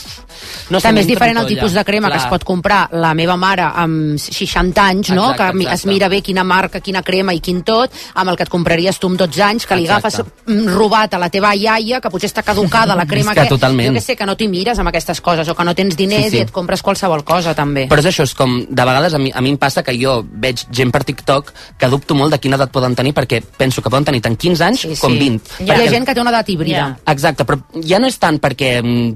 no 0.70 0.80
també 0.80 1.02
és 1.02 1.08
diferent 1.10 1.38
el 1.42 1.48
tipus 1.50 1.74
de 1.76 1.84
crema 1.84 2.10
que 2.10 2.18
es 2.20 2.24
Clar. 2.24 2.32
pot 2.36 2.44
comprar 2.46 2.80
la 2.92 3.12
meva 3.14 3.36
mare 3.40 3.66
amb 3.66 4.18
60 4.20 4.80
anys, 4.84 5.10
no? 5.14 5.30
Exacte, 5.32 5.58
que 5.58 5.64
exacte. 5.64 5.74
es 5.74 5.86
mira 5.90 6.08
bé 6.08 6.20
quina 6.24 6.44
marca, 6.44 6.80
quina 6.80 7.02
crema 7.02 7.34
i 7.34 7.40
quin 7.44 7.62
tot, 7.66 7.92
amb 8.14 8.30
el 8.32 8.38
que 8.38 8.46
et 8.46 8.52
compraries 8.52 8.98
tu 9.00 9.10
amb 9.10 9.18
12 9.20 9.42
anys, 9.44 9.66
que 9.66 9.76
li 9.76 9.86
Exacte. 9.88 10.22
agafes 10.22 10.46
mm, 10.46 10.68
robat 10.74 11.14
a 11.14 11.20
la 11.22 11.30
teva 11.32 11.54
iaia, 11.54 12.00
que 12.00 12.10
potser 12.12 12.30
està 12.30 12.44
caducada 12.46 12.96
la 12.96 13.06
crema 13.06 13.34
És 13.34 13.42
que 13.42 13.48
totalment. 13.54 13.90
Jo 13.90 13.98
que 13.98 14.04
sé, 14.04 14.16
que 14.16 14.26
no 14.26 14.36
t'hi 14.38 14.48
mires 14.48 14.78
amb 14.78 14.88
aquestes 14.92 15.20
coses, 15.20 15.48
o 15.48 15.54
que 15.54 15.64
no 15.64 15.74
tens 15.74 15.96
diners 15.96 16.24
Sí, 16.24 16.30
sí. 16.30 16.36
i 16.38 16.46
et 16.46 16.52
compres 16.54 16.82
qualsevol 16.82 17.24
cosa, 17.24 17.54
també. 17.54 17.86
Però 17.90 18.00
és 18.00 18.08
això, 18.12 18.24
és 18.24 18.34
com, 18.38 18.60
de 18.68 18.84
vegades 18.84 19.14
a 19.14 19.18
mi, 19.18 19.32
a 19.34 19.40
mi 19.44 19.50
em 19.54 19.58
passa 19.60 19.82
que 19.82 19.96
jo 19.98 20.20
veig 20.24 20.64
gent 20.70 20.92
per 20.94 21.04
TikTok 21.04 21.52
que 21.78 21.88
dubto 21.92 22.14
molt 22.14 22.32
de 22.32 22.40
quina 22.40 22.56
edat 22.56 22.72
poden 22.72 22.94
tenir 22.94 23.14
perquè 23.16 23.42
penso 23.58 23.82
que 23.82 23.90
poden 23.90 24.04
tenir 24.04 24.22
tant 24.24 24.36
15 24.36 24.64
anys 24.64 24.80
Sí, 24.84 24.96
com 25.00 25.12
sí. 25.12 25.18
20. 25.18 25.64
Hi 25.64 25.70
ha 25.70 25.90
gent 25.90 26.06
que 26.06 26.14
té 26.14 26.20
una 26.20 26.30
edat 26.34 26.48
híbrida. 26.48 26.83
Exacte, 27.12 27.44
però 27.48 27.58
ja 27.84 27.98
no 27.98 28.08
és 28.10 28.18
tant 28.18 28.38
perquè 28.42 28.70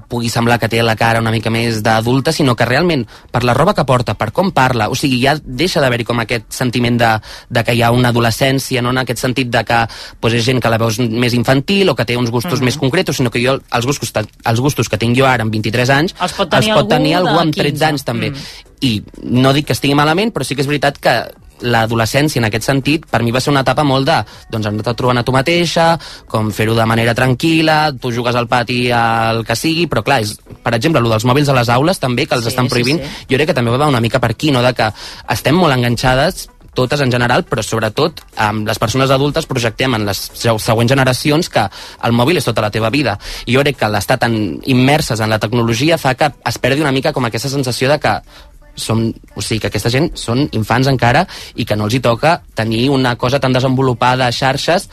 pugui 0.08 0.28
semblar 0.32 0.58
que 0.58 0.68
té 0.68 0.82
la 0.82 0.96
cara 0.96 1.20
una 1.22 1.32
mica 1.34 1.50
més 1.50 1.82
d'adulta, 1.82 2.32
sinó 2.32 2.54
que 2.56 2.66
realment 2.68 3.06
per 3.30 3.44
la 3.44 3.54
roba 3.54 3.74
que 3.74 3.84
porta, 3.88 4.14
per 4.18 4.30
com 4.32 4.50
parla, 4.52 4.88
o 4.88 4.94
sigui, 4.98 5.20
ja 5.22 5.36
deixa 5.42 5.80
d'haver-hi 5.80 6.04
com 6.08 6.20
aquest 6.20 6.50
sentiment 6.54 6.98
de, 6.98 7.12
de 7.48 7.64
que 7.64 7.74
hi 7.74 7.82
ha 7.82 7.90
una 7.94 8.10
adolescència, 8.14 8.82
no? 8.82 8.90
en 8.90 8.98
aquest 9.04 9.20
sentit 9.24 9.50
de 9.50 9.64
que 9.64 9.80
pues, 10.20 10.34
és 10.34 10.44
gent 10.44 10.60
que 10.60 10.70
la 10.72 10.78
veus 10.78 10.98
més 10.98 11.34
infantil 11.34 11.88
o 11.90 11.96
que 11.96 12.04
té 12.08 12.16
uns 12.16 12.30
gustos 12.30 12.58
Mhm. 12.58 12.64
més 12.64 12.76
concretos, 12.78 13.16
sinó 13.16 13.30
que 13.30 13.42
jo 13.44 13.58
els 13.60 13.86
gustos, 13.86 14.12
els 14.44 14.60
gustos 14.60 14.88
que 14.88 14.98
tinc 14.98 15.16
jo 15.16 15.26
ara 15.26 15.42
amb 15.42 15.52
23 15.52 15.90
anys 15.90 16.14
Els 16.20 16.32
pot 16.32 16.50
tenir 16.50 16.70
els 16.72 16.80
pot 16.80 16.88
tenir 16.88 17.14
algú 17.14 17.28
algú 17.28 17.40
amb 17.40 17.54
13 17.54 17.72
15. 17.72 17.84
anys 17.86 18.04
també. 18.04 18.30
Mm. 18.30 18.34
I 18.80 19.02
no 19.22 19.52
dic 19.52 19.66
que 19.66 19.72
estigui 19.72 19.94
malament, 19.94 20.32
però 20.32 20.44
sí 20.44 20.54
que 20.54 20.62
és 20.62 20.66
veritat 20.70 20.98
que 20.98 21.14
l'adolescència 21.62 22.40
en 22.42 22.48
aquest 22.48 22.68
sentit 22.68 23.06
per 23.10 23.22
mi 23.22 23.32
va 23.34 23.40
ser 23.40 23.52
una 23.52 23.64
etapa 23.66 23.84
molt 23.86 24.08
de 24.08 24.18
doncs 24.50 24.68
anar-te 24.70 24.94
trobant 24.98 25.20
a 25.20 25.24
tu 25.26 25.34
mateixa, 25.34 25.88
com 26.28 26.52
fer-ho 26.54 26.76
de 26.78 26.86
manera 26.88 27.14
tranquil·la, 27.18 27.78
tu 28.00 28.12
jugues 28.14 28.36
al 28.36 28.48
pati 28.50 28.88
al 28.94 29.44
que 29.46 29.56
sigui, 29.58 29.88
però 29.90 30.04
clar, 30.06 30.20
és, 30.24 30.36
per 30.62 30.74
exemple, 30.76 31.02
el 31.02 31.10
dels 31.10 31.26
mòbils 31.28 31.48
a 31.48 31.56
les 31.58 31.72
aules 31.74 32.02
també, 32.02 32.26
que 32.26 32.38
els 32.38 32.46
Sí, 32.48 32.54
estan 32.54 32.68
sí, 32.68 32.74
prohibint, 32.76 33.02
sí. 33.02 33.26
jo 33.30 33.36
crec 33.36 33.50
que 33.50 33.56
també 33.56 33.74
va 33.76 33.90
una 33.90 34.00
mica 34.00 34.20
per 34.20 34.30
aquí, 34.32 34.52
no? 34.54 34.62
de 34.64 34.72
que 34.74 34.88
estem 35.34 35.56
molt 35.58 35.74
enganxades 35.74 36.48
totes 36.78 37.00
en 37.02 37.10
general, 37.10 37.42
però 37.42 37.62
sobretot 37.64 38.20
amb 38.44 38.68
les 38.68 38.78
persones 38.78 39.10
adultes 39.10 39.48
projectem 39.50 39.96
en 39.96 40.04
les 40.06 40.20
següents 40.38 40.92
generacions 40.92 41.50
que 41.50 41.64
el 42.06 42.14
mòbil 42.14 42.38
és 42.38 42.46
tota 42.46 42.62
la 42.62 42.70
teva 42.70 42.90
vida. 42.94 43.16
I 43.46 43.56
jo 43.56 43.64
crec 43.64 43.80
que 43.80 43.90
l'estar 43.90 44.18
tan 44.22 44.36
immerses 44.62 45.18
en 45.18 45.32
la 45.32 45.40
tecnologia 45.42 45.98
fa 45.98 46.14
que 46.14 46.30
es 46.30 46.58
perdi 46.62 46.84
una 46.84 46.94
mica 46.94 47.12
com 47.12 47.26
aquesta 47.26 47.50
sensació 47.50 47.90
de 47.90 47.98
que 47.98 48.14
som, 48.78 49.08
o 49.34 49.42
sigui, 49.42 49.60
que 49.60 49.70
aquesta 49.72 49.92
gent 49.92 50.10
són 50.18 50.46
infants 50.56 50.88
encara 50.90 51.26
i 51.56 51.66
que 51.68 51.76
no 51.76 51.88
els 51.88 51.98
hi 51.98 52.02
toca 52.04 52.38
tenir 52.54 52.88
una 52.94 53.16
cosa 53.16 53.40
tan 53.40 53.52
desenvolupada 53.52 54.26
a 54.28 54.34
xarxes 54.34 54.88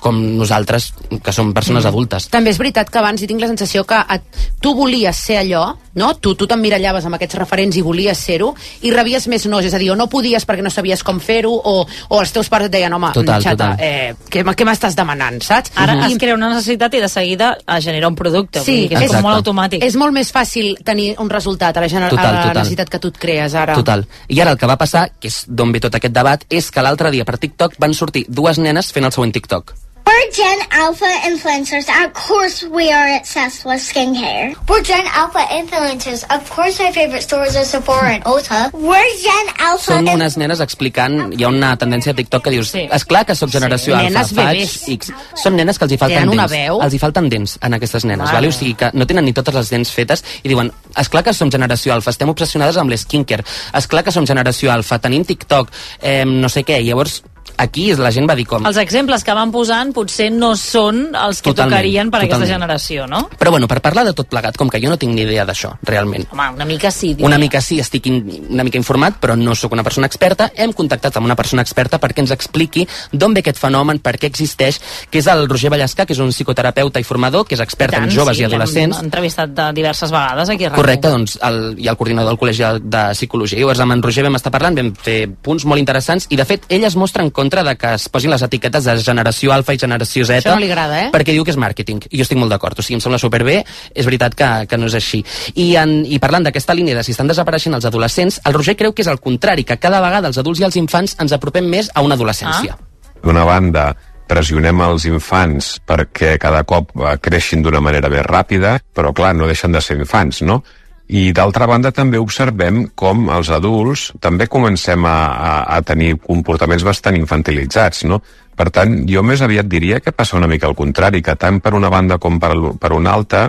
com 0.00 0.16
nosaltres, 0.38 0.92
que 1.22 1.32
som 1.32 1.52
persones 1.52 1.84
Mm. 1.84 1.88
adultes. 1.88 2.28
També 2.28 2.50
és 2.50 2.58
veritat 2.58 2.88
que 2.90 2.98
abans 2.98 3.20
hi 3.22 3.26
tinc 3.26 3.40
la 3.40 3.48
sensació 3.48 3.84
que 3.84 3.96
et, 4.14 4.22
tu 4.60 4.74
volies 4.74 5.16
ser 5.16 5.38
allò, 5.38 5.76
no? 5.94 6.14
Tu, 6.16 6.34
tu 6.34 6.46
t'emmirallaves 6.46 7.04
amb 7.04 7.14
aquests 7.16 7.34
referents 7.34 7.76
i 7.76 7.82
volies 7.82 8.16
ser-ho, 8.18 8.54
i 8.82 8.90
rebies 8.92 9.26
més 9.28 9.46
nos, 9.46 9.64
és 9.64 9.74
a 9.74 9.78
dir, 9.78 9.90
o 9.90 9.96
no 9.96 10.06
podies 10.08 10.46
perquè 10.46 10.62
no 10.62 10.70
sabies 10.70 11.02
com 11.02 11.18
fer-ho, 11.20 11.50
o, 11.52 11.86
o 12.08 12.20
els 12.20 12.32
teus 12.32 12.48
pares 12.48 12.66
et 12.66 12.72
deien, 12.72 12.92
home, 12.92 13.10
Total, 13.12 13.42
xata, 13.42 13.72
total. 13.72 13.76
eh, 13.80 14.14
què, 14.30 14.44
què 14.44 14.64
m'estàs 14.64 14.94
demanant, 14.94 15.42
saps? 15.42 15.72
Ara 15.74 15.94
I- 16.06 16.12
es 16.12 16.18
crea 16.18 16.34
una 16.34 16.48
necessitat 16.54 16.94
i 16.94 17.00
de 17.00 17.08
seguida 17.08 17.56
es 17.76 17.84
genera 17.84 18.06
un 18.08 18.14
producte. 18.14 18.60
Sí, 18.60 18.70
vull 18.72 18.80
dir 18.80 18.88
que 18.90 18.94
és, 19.04 19.10
és- 19.10 19.12
com 19.16 19.22
molt 19.22 19.36
automàtic. 19.42 19.82
És 19.82 19.96
molt 19.96 20.12
més 20.12 20.32
fàcil 20.32 20.76
tenir 20.84 21.16
un 21.18 21.28
resultat 21.28 21.76
a 21.76 21.80
la, 21.80 21.88
gener 21.88 22.10
Total, 22.10 22.26
a 22.26 22.32
la 22.32 22.42
total. 22.42 22.56
necessitat 22.62 22.88
que 22.88 22.98
tu 22.98 23.08
et 23.08 23.18
crees 23.18 23.54
ara. 23.54 23.74
Total. 23.74 24.06
I 24.28 24.40
ara 24.40 24.52
el 24.52 24.58
que 24.58 24.66
va 24.66 24.76
passar, 24.78 25.10
que 25.18 25.26
és 25.28 25.44
d'on 25.48 25.72
ve 25.72 25.80
tot 25.80 25.94
aquest 25.94 26.14
debat, 26.14 26.44
és 26.48 26.70
que 26.70 26.82
l'altre 26.82 27.10
dia 27.10 27.24
per 27.24 27.38
TikTok 27.38 27.74
van 27.78 27.94
sortir 27.94 28.24
dues 28.28 28.58
nenes 28.58 28.92
fent 28.92 29.04
el 29.04 29.12
següent 29.12 29.32
TikTok. 29.32 29.74
We're 30.08 30.30
Gen 30.32 30.58
Alpha 30.72 31.10
influencers. 31.30 31.86
Of 32.02 32.14
course, 32.14 32.62
we 32.64 32.90
are 32.90 33.08
obsessed 33.18 33.66
with 33.68 33.80
skincare. 33.84 34.56
We're 34.66 34.82
Gen 34.82 35.04
Alpha 35.12 35.42
influencers. 35.60 36.24
Of 36.34 36.48
course, 36.48 36.80
my 36.80 36.92
favorite 36.92 37.20
stores 37.22 37.54
are 37.56 37.64
Sephora 37.64 38.14
and 38.16 38.24
Ulta. 38.24 38.72
We're 38.72 39.10
Gen 39.24 39.46
Alpha. 39.60 39.92
Són 39.98 40.08
unes 40.08 40.38
nenes 40.40 40.62
explicant, 40.64 41.18
hi 41.36 41.44
ha 41.44 41.50
una 41.52 41.74
tendència 41.76 42.14
a 42.14 42.18
TikTok 42.22 42.46
que 42.46 42.54
dius, 42.56 42.72
és 42.78 43.04
clar 43.10 43.26
que 43.28 43.36
sóc 43.36 43.52
generació 43.52 43.92
Sí. 43.92 44.00
alfa, 44.00 44.08
Nenes 44.08 44.32
faig. 44.32 44.96
X. 44.96 45.12
Són 45.44 45.56
nenes 45.60 45.76
que 45.78 45.84
els 45.84 45.92
hi 45.92 46.00
falten 46.00 46.22
Tenen 46.22 46.32
una 46.38 46.48
dents. 46.48 46.56
veu. 46.56 46.82
Els 46.88 46.94
hi 46.94 47.04
falten 47.04 47.28
dents 47.28 47.58
en 47.60 47.74
aquestes 47.74 48.04
nenes, 48.08 48.24
Mare. 48.24 48.36
vale? 48.40 48.48
o 48.48 48.52
sigui 48.52 48.74
que 48.74 48.90
no 48.94 49.06
tenen 49.06 49.26
ni 49.26 49.34
totes 49.36 49.54
les 49.54 49.70
dents 49.76 49.92
fetes 49.92 50.24
i 50.42 50.48
diuen, 50.48 50.72
és 50.96 51.08
clar 51.08 51.22
que 51.24 51.34
som 51.34 51.50
generació 51.50 51.92
alfa, 51.92 52.10
estem 52.16 52.30
obsessionades 52.32 52.78
amb 52.80 52.88
l'skincare, 52.90 53.44
és 53.74 53.86
clar 53.86 54.02
que 54.04 54.12
som 54.12 54.24
generació 54.24 54.72
alfa, 54.72 54.98
tenim 54.98 55.24
TikTok, 55.26 55.68
eh, 56.00 56.24
no 56.24 56.48
sé 56.48 56.64
què, 56.64 56.80
i 56.80 56.88
llavors 56.88 57.22
aquí 57.58 57.88
la 57.98 58.10
gent 58.14 58.28
va 58.30 58.34
dir 58.38 58.46
com... 58.48 58.64
Els 58.68 58.78
exemples 58.80 59.24
que 59.26 59.34
van 59.36 59.50
posant 59.54 59.92
potser 59.96 60.30
no 60.32 60.54
són 60.56 61.08
els 61.14 61.42
que 61.42 61.50
Totalment, 61.50 61.74
tocarien 61.74 62.10
per 62.10 62.20
a 62.20 62.22
aquesta 62.24 62.38
totalment. 62.44 62.54
generació, 62.54 63.06
no? 63.10 63.24
Però 63.38 63.50
bueno, 63.54 63.68
per 63.68 63.80
parlar 63.84 64.04
de 64.08 64.14
tot 64.16 64.28
plegat, 64.30 64.56
com 64.56 64.70
que 64.70 64.80
jo 64.82 64.88
no 64.92 64.96
tinc 65.00 65.14
ni 65.14 65.22
idea 65.26 65.44
d'això, 65.48 65.74
realment. 65.82 66.26
Home, 66.32 66.48
una 66.56 66.64
mica 66.68 66.90
sí. 66.94 67.12
diria. 67.14 67.26
Una 67.26 67.38
mica 67.38 67.60
sí, 67.60 67.78
estic 67.82 68.06
in, 68.06 68.20
una 68.50 68.64
mica 68.64 68.78
informat, 68.78 69.18
però 69.20 69.36
no 69.36 69.54
sóc 69.58 69.72
una 69.76 69.82
persona 69.86 70.06
experta. 70.06 70.50
Hem 70.56 70.72
contactat 70.72 71.16
amb 71.18 71.26
una 71.26 71.36
persona 71.36 71.62
experta 71.62 71.98
perquè 72.02 72.22
ens 72.24 72.30
expliqui 72.34 72.86
d'on 73.12 73.34
ve 73.34 73.40
aquest 73.44 73.58
fenomen, 73.58 73.98
per 74.04 74.16
què 74.18 74.28
existeix, 74.30 74.80
que 75.10 75.18
és 75.22 75.26
el 75.30 75.48
Roger 75.48 75.70
Ballasca, 75.74 76.06
que 76.06 76.12
és 76.14 76.22
un 76.22 76.30
psicoterapeuta 76.30 77.00
i 77.00 77.06
formador, 77.08 77.46
que 77.48 77.56
és 77.56 77.62
expert 77.64 77.94
tant, 77.96 78.04
en 78.06 78.14
joves 78.14 78.36
sí, 78.36 78.42
i 78.42 78.46
adolescents. 78.46 78.96
L'hem 78.98 79.08
entrevistat 79.08 79.50
de 79.56 79.70
diverses 79.74 80.12
vegades 80.14 80.48
aquí 80.54 80.64
a 80.68 80.70
RAC1. 80.70 80.76
Correcte, 80.82 81.08
doncs 81.10 81.38
el, 81.42 81.60
i 81.78 81.88
el 81.88 81.96
coordinador 81.96 82.32
del 82.34 82.38
Col·legi 82.40 82.62
de- 82.64 82.84
de 82.98 83.04
Psicologia. 83.14 83.58
Llavors 83.58 83.80
amb 83.80 83.96
en 83.96 84.02
Roger 84.04 84.24
vam 84.28 84.36
estar 84.36 84.52
parlant, 84.52 84.76
vam 84.76 84.92
fer 84.94 85.18
punts 85.42 85.64
molt 85.64 85.80
interessants 85.80 86.26
i 86.30 86.36
de 86.36 86.44
fet 86.44 86.66
ell 86.68 86.84
es 86.84 86.94
mostra 86.96 87.22
en 87.24 87.30
contra 87.30 87.47
de 87.48 87.74
que 87.76 87.92
es 87.96 88.08
posin 88.12 88.30
les 88.30 88.42
etiquetes 88.42 88.84
de 88.84 88.96
generació 89.02 89.52
alfa 89.52 89.74
i 89.74 89.80
generació 89.80 90.24
Z 90.24 90.38
Això 90.38 90.54
no 90.54 90.62
li 90.62 90.70
agrada, 90.70 91.00
eh? 91.06 91.10
perquè 91.14 91.34
diu 91.36 91.46
que 91.46 91.54
és 91.54 91.60
màrqueting 91.60 92.02
i 92.10 92.20
jo 92.20 92.26
estic 92.26 92.38
molt 92.40 92.52
d'acord, 92.52 92.78
o 92.78 92.84
sigui, 92.84 92.98
em 92.98 93.04
sembla 93.04 93.20
superbé 93.22 93.60
és 93.94 94.06
veritat 94.08 94.36
que, 94.38 94.50
que 94.68 94.80
no 94.80 94.90
és 94.90 94.98
així 94.98 95.22
I, 95.54 95.70
en, 95.80 96.02
i 96.06 96.20
parlant 96.22 96.46
d'aquesta 96.46 96.76
línia 96.76 96.98
de 96.98 97.06
si 97.06 97.14
estan 97.16 97.30
desapareixent 97.30 97.74
els 97.78 97.88
adolescents, 97.88 98.40
el 98.44 98.58
Roger 98.58 98.76
creu 98.76 98.92
que 98.92 99.02
és 99.06 99.10
el 99.10 99.22
contrari 99.24 99.64
que 99.64 99.78
cada 99.80 100.02
vegada 100.04 100.28
els 100.28 100.38
adults 100.38 100.60
i 100.60 100.68
els 100.68 100.76
infants 100.80 101.16
ens 101.18 101.34
apropem 101.34 101.66
més 101.68 101.90
a 101.94 102.04
una 102.04 102.18
adolescència 102.18 102.78
D'una 103.18 103.42
banda, 103.42 103.88
pressionem 104.28 104.82
els 104.84 105.06
infants 105.08 105.78
perquè 105.88 106.36
cada 106.40 106.62
cop 106.68 106.92
eh, 106.94 107.16
creixin 107.24 107.64
d'una 107.64 107.80
manera 107.84 108.10
més 108.12 108.24
ràpida, 108.26 108.76
però 108.94 109.14
clar, 109.16 109.32
no 109.34 109.48
deixen 109.48 109.74
de 109.74 109.82
ser 109.84 109.96
infants, 109.98 110.42
no? 110.46 110.60
I 111.08 111.30
d'altra 111.32 111.64
banda 111.64 111.88
també 111.94 112.18
observem 112.20 112.82
com 112.98 113.30
els 113.32 113.48
adults 113.54 114.10
també 114.20 114.44
comencem 114.46 115.06
a, 115.08 115.16
a, 115.32 115.52
a 115.78 115.80
tenir 115.80 116.18
comportaments 116.20 116.84
bastant 116.84 117.16
infantilitzats, 117.16 118.04
no? 118.04 118.20
Per 118.58 118.68
tant, 118.74 118.92
jo 119.08 119.22
més 119.22 119.40
aviat 119.40 119.68
diria 119.70 120.02
que 120.04 120.12
passa 120.12 120.36
una 120.36 120.50
mica 120.50 120.66
al 120.68 120.76
contrari, 120.76 121.22
que 121.22 121.36
tant 121.38 121.62
per 121.64 121.72
una 121.78 121.88
banda 121.88 122.18
com 122.18 122.36
per, 122.42 122.52
per 122.76 122.92
una 122.92 123.14
altra 123.14 123.46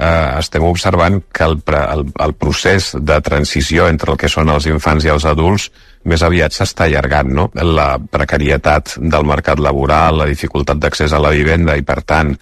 eh, 0.00 0.38
estem 0.40 0.66
observant 0.66 1.20
que 1.32 1.46
el, 1.46 1.56
el, 1.78 2.04
el 2.26 2.34
procés 2.34 2.90
de 2.98 3.20
transició 3.24 3.88
entre 3.88 4.12
el 4.12 4.20
que 4.20 4.28
són 4.28 4.52
els 4.52 4.66
infants 4.68 5.06
i 5.06 5.12
els 5.12 5.24
adults 5.28 5.70
més 6.10 6.24
aviat 6.26 6.52
s'està 6.56 6.88
allargant, 6.88 7.32
no? 7.36 7.48
La 7.54 7.94
precarietat 8.00 8.96
del 9.00 9.28
mercat 9.28 9.60
laboral, 9.60 10.20
la 10.20 10.28
dificultat 10.28 10.80
d'accés 10.80 11.12
a 11.12 11.20
la 11.22 11.32
vivenda 11.36 11.76
i, 11.76 11.84
per 11.86 12.00
tant, 12.02 12.34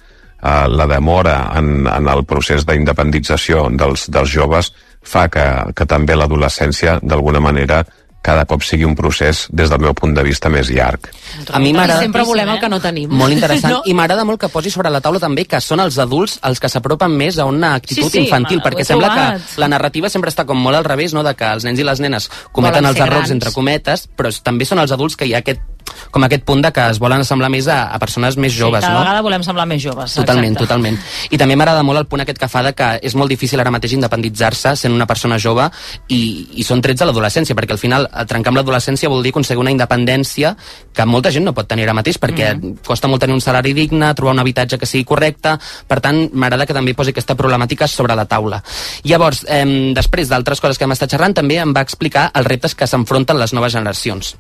eh, 0.42 0.66
la 0.68 0.86
demora 0.86 1.38
en, 1.58 1.86
en 1.86 2.08
el 2.08 2.24
procés 2.24 2.66
d'independització 2.66 3.68
dels, 3.70 4.08
dels 4.10 4.30
joves 4.30 4.72
fa 5.02 5.28
que, 5.32 5.46
que 5.74 5.86
també 5.86 6.16
l'adolescència, 6.18 6.98
d'alguna 7.02 7.40
manera, 7.40 7.84
cada 8.20 8.42
cop 8.50 8.64
sigui 8.66 8.82
un 8.84 8.96
procés, 8.98 9.44
des 9.54 9.70
del 9.70 9.78
meu 9.80 9.94
punt 9.96 10.10
de 10.12 10.24
vista, 10.26 10.50
més 10.50 10.68
llarg. 10.74 11.06
a 11.54 11.58
mi 11.62 11.70
m'agrada 11.72 12.00
sempre 12.02 12.24
volem 12.26 12.48
el 12.50 12.58
que 12.60 12.68
no 12.68 12.80
tenim. 12.82 13.08
molt 13.14 13.32
interessant 13.32 13.72
No? 13.78 13.82
i 13.86 13.94
m'agrada 13.94 14.24
molt 14.26 14.40
que 14.42 14.48
posi 14.52 14.70
sobre 14.74 14.90
la 14.90 15.00
taula 15.00 15.20
també 15.22 15.44
que 15.46 15.60
són 15.62 15.80
els 15.80 15.96
adults 16.02 16.38
els 16.42 16.60
que 16.60 16.68
s'apropen 16.68 17.14
més 17.16 17.38
a 17.38 17.46
una 17.46 17.74
actitud 17.78 18.10
Sí, 18.10 18.18
sí, 18.18 18.24
infantil, 18.26 18.60
perquè 18.60 18.84
sembla 18.84 19.14
que 19.14 19.60
la 19.62 19.68
narrativa 19.70 20.10
sempre 20.10 20.34
està 20.34 20.44
com 20.44 20.58
molt 20.60 20.76
al 20.76 20.84
revés, 20.84 21.14
no? 21.14 21.22
de 21.22 21.32
que 21.38 21.46
els 21.46 21.64
nens 21.64 21.78
i 21.78 21.86
les 21.86 22.00
nenes 22.04 22.28
cometen 22.52 22.82
Volen 22.82 22.90
els 22.90 23.00
errors 23.00 23.28
grans. 23.30 23.30
entre 23.38 23.52
cometes, 23.54 24.08
però 24.18 24.34
també 24.42 24.66
són 24.66 24.82
els 24.82 24.92
adults 24.92 25.16
que 25.16 25.24
hi 25.30 25.32
ha 25.38 25.38
aquest 25.46 25.62
com 26.10 26.24
aquest 26.24 26.44
punt 26.44 26.62
de 26.62 26.72
que 26.72 26.86
es 26.90 26.98
volen 26.98 27.20
assemblar 27.24 27.50
més 27.50 27.68
a, 27.68 27.84
a 27.94 27.98
persones 27.98 28.36
més 28.36 28.52
joves, 28.52 28.82
sí, 28.82 28.86
cada 28.86 28.98
no? 28.98 29.04
vegada 29.04 29.22
volem 29.22 29.42
semblar 29.46 29.66
més 29.66 29.82
joves. 29.82 30.14
Totalment, 30.14 30.52
exacte. 30.52 30.66
totalment. 30.66 30.98
I 31.30 31.38
també 31.38 31.56
m'agrada 31.56 31.82
molt 31.82 31.98
el 32.02 32.06
punt 32.06 32.22
aquest 32.24 32.38
que 32.38 32.48
fa 32.48 32.62
de 32.62 32.72
que 32.74 32.90
és 33.02 33.14
molt 33.14 33.30
difícil 33.30 33.60
ara 33.60 33.70
mateix 33.74 33.92
independitzar-se 33.96 34.74
sent 34.76 34.94
una 34.94 35.06
persona 35.06 35.38
jove 35.38 35.68
i, 36.08 36.20
i 36.60 36.64
són 36.66 36.82
trets 36.84 37.00
de 37.00 37.08
l'adolescència, 37.08 37.56
perquè 37.58 37.76
al 37.76 37.82
final 37.82 38.08
eh, 38.08 38.24
trencar 38.28 38.52
amb 38.52 38.60
l'adolescència 38.62 39.08
vol 39.08 39.22
dir 39.22 39.32
aconseguir 39.34 39.60
una 39.60 39.72
independència 39.74 40.54
que 40.94 41.06
molta 41.06 41.30
gent 41.34 41.44
no 41.44 41.54
pot 41.54 41.68
tenir 41.68 41.84
ara 41.86 41.94
mateix, 41.94 42.18
perquè 42.18 42.54
Mhm. 42.58 42.78
costa 42.86 43.08
molt 43.08 43.20
tenir 43.20 43.34
un 43.34 43.40
salari 43.40 43.72
digne, 43.72 44.14
trobar 44.14 44.32
un 44.34 44.40
habitatge 44.40 44.78
que 44.78 44.86
sigui 44.86 45.04
correcte, 45.04 45.56
per 45.86 46.00
tant, 46.00 46.30
m'agrada 46.32 46.66
que 46.66 46.74
també 46.74 46.94
posi 46.94 47.10
aquesta 47.10 47.36
problemàtica 47.36 47.86
sobre 47.86 48.16
la 48.16 48.24
taula. 48.24 48.62
Llavors, 49.04 49.44
eh, 49.48 49.92
després 49.94 50.28
d'altres 50.28 50.60
coses 50.60 50.78
que 50.78 50.84
hem 50.84 50.92
estat 50.92 51.10
xerrant, 51.10 51.34
també 51.34 51.58
em 51.58 51.74
va 51.74 51.80
explicar 51.82 52.30
els 52.34 52.46
reptes 52.46 52.74
que 52.74 52.86
s'enfronten 52.86 53.38
les 53.38 53.52
noves 53.52 53.72
generacions. 53.72 54.36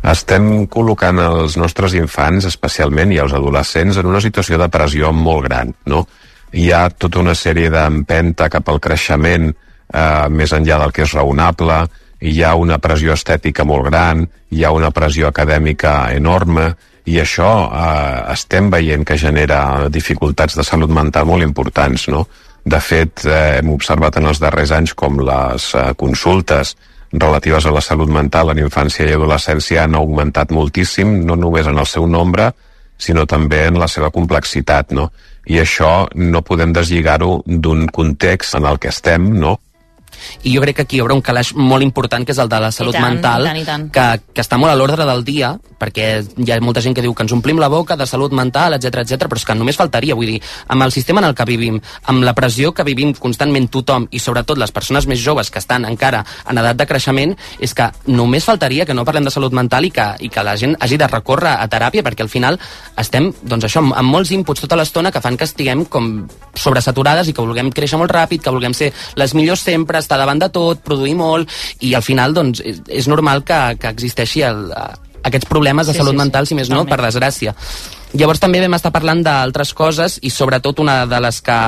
Estem 0.00 0.64
col·locant 0.72 1.18
els 1.20 1.58
nostres 1.60 1.92
infants, 1.98 2.46
especialment, 2.48 3.12
i 3.12 3.20
els 3.20 3.34
adolescents, 3.36 3.98
en 4.00 4.08
una 4.08 4.22
situació 4.24 4.56
de 4.58 4.68
pressió 4.72 5.12
molt 5.12 5.44
gran, 5.44 5.74
no? 5.92 6.06
Hi 6.56 6.70
ha 6.72 6.88
tota 6.90 7.20
una 7.20 7.34
sèrie 7.36 7.68
d'empenta 7.70 8.48
cap 8.50 8.68
al 8.72 8.80
creixement 8.80 9.50
eh, 9.50 10.28
més 10.32 10.54
enllà 10.56 10.80
del 10.80 10.94
que 10.96 11.04
és 11.04 11.12
raonable, 11.14 11.82
hi 12.20 12.40
ha 12.42 12.54
una 12.56 12.80
pressió 12.80 13.12
estètica 13.12 13.64
molt 13.64 13.86
gran, 13.90 14.24
hi 14.50 14.64
ha 14.64 14.72
una 14.72 14.90
pressió 14.90 15.28
acadèmica 15.28 16.10
enorme, 16.16 16.72
i 17.04 17.20
això 17.20 17.50
eh, 17.68 18.32
estem 18.32 18.70
veient 18.72 19.04
que 19.04 19.18
genera 19.20 19.88
dificultats 19.92 20.56
de 20.56 20.64
salut 20.64 20.90
mental 20.90 21.28
molt 21.28 21.44
importants, 21.44 22.08
no? 22.08 22.24
De 22.64 22.80
fet, 22.80 23.24
eh, 23.24 23.60
hem 23.60 23.70
observat 23.72 24.16
en 24.16 24.32
els 24.32 24.40
darrers 24.40 24.72
anys 24.76 24.96
com 24.96 25.20
les 25.24 25.70
eh, 25.74 25.90
consultes 26.00 26.74
relatives 27.12 27.66
a 27.66 27.72
la 27.74 27.82
salut 27.82 28.10
mental 28.10 28.52
en 28.52 28.60
infància 28.62 29.06
i 29.06 29.14
adolescència 29.14 29.84
han 29.84 29.96
augmentat 29.98 30.52
moltíssim, 30.54 31.20
no 31.26 31.36
només 31.36 31.66
en 31.66 31.78
el 31.78 31.86
seu 31.86 32.06
nombre, 32.06 32.50
sinó 33.00 33.26
també 33.26 33.64
en 33.66 33.78
la 33.80 33.88
seva 33.88 34.10
complexitat, 34.14 34.92
no? 34.92 35.10
I 35.50 35.58
això 35.62 36.06
no 36.14 36.44
podem 36.46 36.72
deslligar-ho 36.76 37.40
d'un 37.46 37.86
context 37.88 38.54
en 38.54 38.68
el 38.68 38.78
que 38.78 38.92
estem, 38.92 39.32
no? 39.40 39.56
I 40.42 40.54
jo 40.54 40.62
crec 40.64 40.80
que 40.80 40.86
aquí 40.88 40.98
hi 40.98 41.02
haurà 41.04 41.16
un 41.16 41.24
calaix 41.24 41.52
molt 41.56 41.84
important 41.86 42.26
que 42.26 42.34
és 42.34 42.40
el 42.42 42.48
de 42.50 42.60
la 42.60 42.70
salut 42.74 42.94
I 42.94 42.98
tant, 42.98 43.08
mental 43.08 43.44
i 43.44 43.50
tant, 43.50 43.60
i 43.60 43.66
tant. 43.68 43.88
Que, 43.94 44.34
que 44.34 44.44
està 44.44 44.58
molt 44.60 44.72
a 44.72 44.78
l'ordre 44.78 45.06
del 45.08 45.24
dia 45.24 45.54
perquè 45.80 46.08
hi 46.20 46.52
ha 46.52 46.60
molta 46.60 46.82
gent 46.84 46.94
que 46.96 47.04
diu 47.04 47.14
que 47.16 47.24
ens 47.24 47.32
omplim 47.32 47.60
la 47.60 47.70
boca 47.72 47.96
de 47.96 48.06
salut 48.06 48.34
mental, 48.36 48.76
etc 48.76 49.02
etc, 49.04 49.26
però 49.26 49.40
és 49.40 49.46
que 49.48 49.56
només 49.56 49.78
faltaria, 49.80 50.16
vull 50.18 50.34
dir, 50.34 50.40
amb 50.68 50.84
el 50.84 50.92
sistema 50.92 51.22
en 51.22 51.30
el 51.30 51.36
que 51.36 51.46
vivim 51.48 51.80
amb 52.12 52.24
la 52.26 52.34
pressió 52.36 52.74
que 52.76 52.84
vivim 52.84 53.14
constantment 53.16 53.70
tothom 53.72 54.06
i 54.10 54.20
sobretot 54.20 54.58
les 54.60 54.72
persones 54.72 55.06
més 55.08 55.20
joves 55.22 55.50
que 55.50 55.60
estan 55.62 55.86
encara 55.88 56.24
en 56.48 56.60
edat 56.60 56.78
de 56.78 56.86
creixement 56.86 57.34
és 57.58 57.74
que 57.74 57.88
només 58.10 58.44
faltaria 58.44 58.86
que 58.86 58.94
no 58.96 59.06
parlem 59.08 59.26
de 59.26 59.32
salut 59.34 59.54
mental 59.56 59.86
i 59.88 59.92
que, 59.94 60.06
i 60.20 60.28
que 60.28 60.44
la 60.44 60.56
gent 60.60 60.76
hagi 60.80 60.98
de 61.00 61.08
recórrer 61.08 61.56
a 61.56 61.68
teràpia 61.70 62.04
perquè 62.06 62.26
al 62.26 62.32
final 62.32 62.58
estem, 63.00 63.30
doncs 63.42 63.68
això, 63.68 63.82
amb, 63.84 63.96
amb 63.96 64.12
molts 64.12 64.32
inputs 64.36 64.64
tota 64.66 64.78
l'estona 64.78 65.12
que 65.12 65.22
fan 65.24 65.38
que 65.40 65.48
estiguem 65.48 65.86
com 65.88 66.10
sobresaturades 66.54 67.30
i 67.30 67.34
que 67.36 67.44
vulguem 67.44 67.70
créixer 67.74 67.98
molt 68.00 68.12
ràpid, 68.12 68.42
que 68.44 68.52
vulguem 68.52 68.74
ser 68.76 68.90
les 69.20 69.34
millors 69.38 69.64
sempre, 69.64 70.00
estar 70.10 70.18
davant 70.18 70.42
de 70.42 70.50
tot, 70.50 70.82
produir 70.82 71.14
molt, 71.14 71.54
i 71.86 71.94
al 71.94 72.02
final, 72.02 72.34
doncs, 72.34 72.64
és, 72.66 72.82
és 72.90 73.08
normal 73.10 73.44
que, 73.46 73.60
que 73.78 73.94
existeixi 73.94 74.42
el, 74.42 74.66
aquests 75.22 75.46
problemes 75.46 75.86
de 75.86 75.94
Sí, 75.94 76.00
salut 76.02 76.14
sí, 76.14 76.18
sí, 76.18 76.24
mental, 76.24 76.50
si 76.50 76.58
més 76.58 76.68
no, 76.70 76.82
totalment. 76.82 76.96
per 76.96 77.06
desgràcia. 77.06 77.54
Llavors 78.18 78.42
també 78.42 78.60
vam 78.64 78.74
estar 78.74 78.90
parlant 78.90 79.22
d'altres 79.22 79.72
coses 79.78 80.18
i 80.26 80.32
sobretot 80.34 80.82
una 80.82 81.04
de 81.06 81.20
les 81.22 81.40
que 81.46 81.58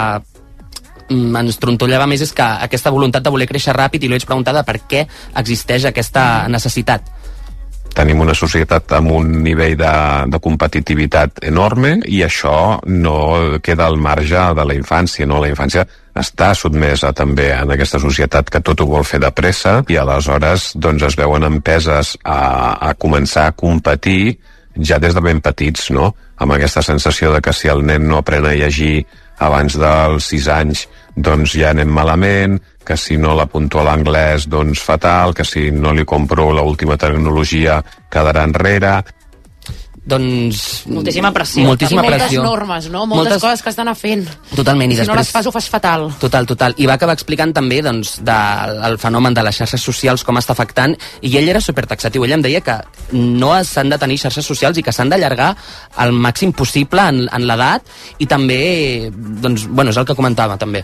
mm, 1.09 1.37
ens 1.45 1.61
trontollava 1.63 2.09
més 2.11 2.25
és 2.27 2.35
que 2.35 2.43
aquesta 2.67 2.91
voluntat 2.91 3.23
de 3.23 3.31
voler 3.31 3.47
créixer 3.47 3.77
ràpid 3.77 4.03
i 4.03 4.11
li 4.11 4.19
vaig 4.19 4.27
preguntar 4.27 4.57
de 4.57 4.65
per 4.67 4.81
què 4.91 5.07
existeix 5.39 5.87
aquesta 5.93 6.49
necessitat. 6.51 7.22
Tenim 7.93 8.23
una 8.25 8.35
societat 8.35 8.95
amb 8.97 9.13
un 9.13 9.33
nivell 9.45 9.75
de, 9.77 9.95
de 10.33 10.41
competitivitat 10.41 11.43
enorme 11.45 11.99
i 12.09 12.23
això 12.25 12.79
no 12.89 13.17
queda 13.65 13.87
al 13.87 13.99
marge 14.01 14.47
de 14.57 14.65
la 14.65 14.77
infància, 14.77 15.27
no? 15.29 15.43
La 15.43 15.51
infància 15.53 15.85
està 16.19 16.53
sotmesa 16.57 17.13
també 17.17 17.51
en 17.55 17.73
aquesta 17.73 18.01
societat 18.01 18.51
que 18.53 18.61
tot 18.65 18.81
ho 18.81 18.89
vol 18.89 19.05
fer 19.09 19.21
de 19.21 19.31
pressa 19.33 19.79
i 19.89 19.97
aleshores 20.01 20.73
doncs 20.77 21.07
es 21.09 21.17
veuen 21.21 21.45
empeses 21.49 22.17
a, 22.25 22.41
a 22.91 22.95
començar 22.95 23.49
a 23.49 23.57
competir 23.57 24.39
ja 24.77 24.99
des 24.99 25.15
de 25.15 25.21
ben 25.21 25.41
petits, 25.45 25.91
no? 25.93 26.13
Amb 26.41 26.57
aquesta 26.57 26.83
sensació 26.83 27.33
de 27.33 27.41
que 27.45 27.53
si 27.53 27.69
el 27.69 27.85
nen 27.85 28.09
no 28.09 28.23
aprèn 28.23 28.49
a 28.49 28.57
llegir 28.57 29.05
abans 29.43 29.77
dels 29.79 30.33
6 30.33 30.49
anys 30.55 30.87
doncs 31.15 31.57
ja 31.59 31.71
anem 31.71 31.89
malament, 31.93 32.61
que 32.85 32.97
si 32.97 33.17
no 33.21 33.35
l'apunto 33.39 33.81
a 33.81 33.85
l'anglès 33.87 34.49
doncs 34.51 34.81
fatal, 34.83 35.35
que 35.35 35.45
si 35.45 35.71
no 35.71 35.93
li 35.93 36.05
compro 36.05 36.51
la 36.53 36.63
última 36.63 36.97
tecnologia 36.97 37.83
quedarà 38.11 38.43
enrere. 38.49 39.03
Doncs... 40.05 40.83
Moltíssima 40.91 41.31
pressió. 41.31 41.63
Moltíssima 41.63 42.01
I 42.03 42.09
moltes 42.09 42.23
pressió. 42.25 42.43
normes, 42.43 42.89
no? 42.91 43.05
Moltes, 43.07 43.35
Moltes- 43.37 43.43
coses 43.45 43.63
que 43.63 43.71
estan 43.71 43.87
a 43.87 43.95
fent. 43.95 44.25
Totalment, 44.57 44.91
i 44.91 44.97
si 44.97 45.03
no 45.03 45.13
després- 45.15 45.19
les 45.21 45.31
fas, 45.31 45.47
ho 45.47 45.53
fas 45.55 45.69
fatal. 45.71 46.09
Total, 46.19 46.45
total. 46.45 46.75
I 46.77 46.89
va 46.91 46.95
acabar 46.99 47.15
explicant 47.15 47.53
també 47.55 47.79
doncs, 47.87 48.17
del 48.27 48.81
el 48.83 48.99
fenomen 48.99 49.33
de 49.33 49.45
les 49.47 49.55
xarxes 49.61 49.81
socials, 49.81 50.25
com 50.27 50.41
està 50.43 50.57
afectant, 50.57 50.97
i 51.21 51.37
ell 51.39 51.49
era 51.49 51.61
supertaxatiu. 51.63 52.25
Ell 52.25 52.33
em 52.35 52.43
deia 52.43 52.61
que 52.67 52.81
no 53.13 53.53
s'han 53.63 53.91
de 53.95 53.99
tenir 54.03 54.19
xarxes 54.19 54.45
socials 54.45 54.79
i 54.79 54.83
que 54.83 54.91
s'han 54.93 55.09
d'allargar 55.09 55.53
al 55.95 56.11
màxim 56.13 56.51
possible 56.53 57.01
en, 57.07 57.29
en 57.31 57.47
l'edat 57.47 57.87
i 58.19 58.27
també, 58.27 59.09
doncs, 59.15 59.69
bueno, 59.69 59.93
és 59.95 59.97
el 60.03 60.05
que 60.05 60.19
comentava 60.19 60.59
també. 60.59 60.83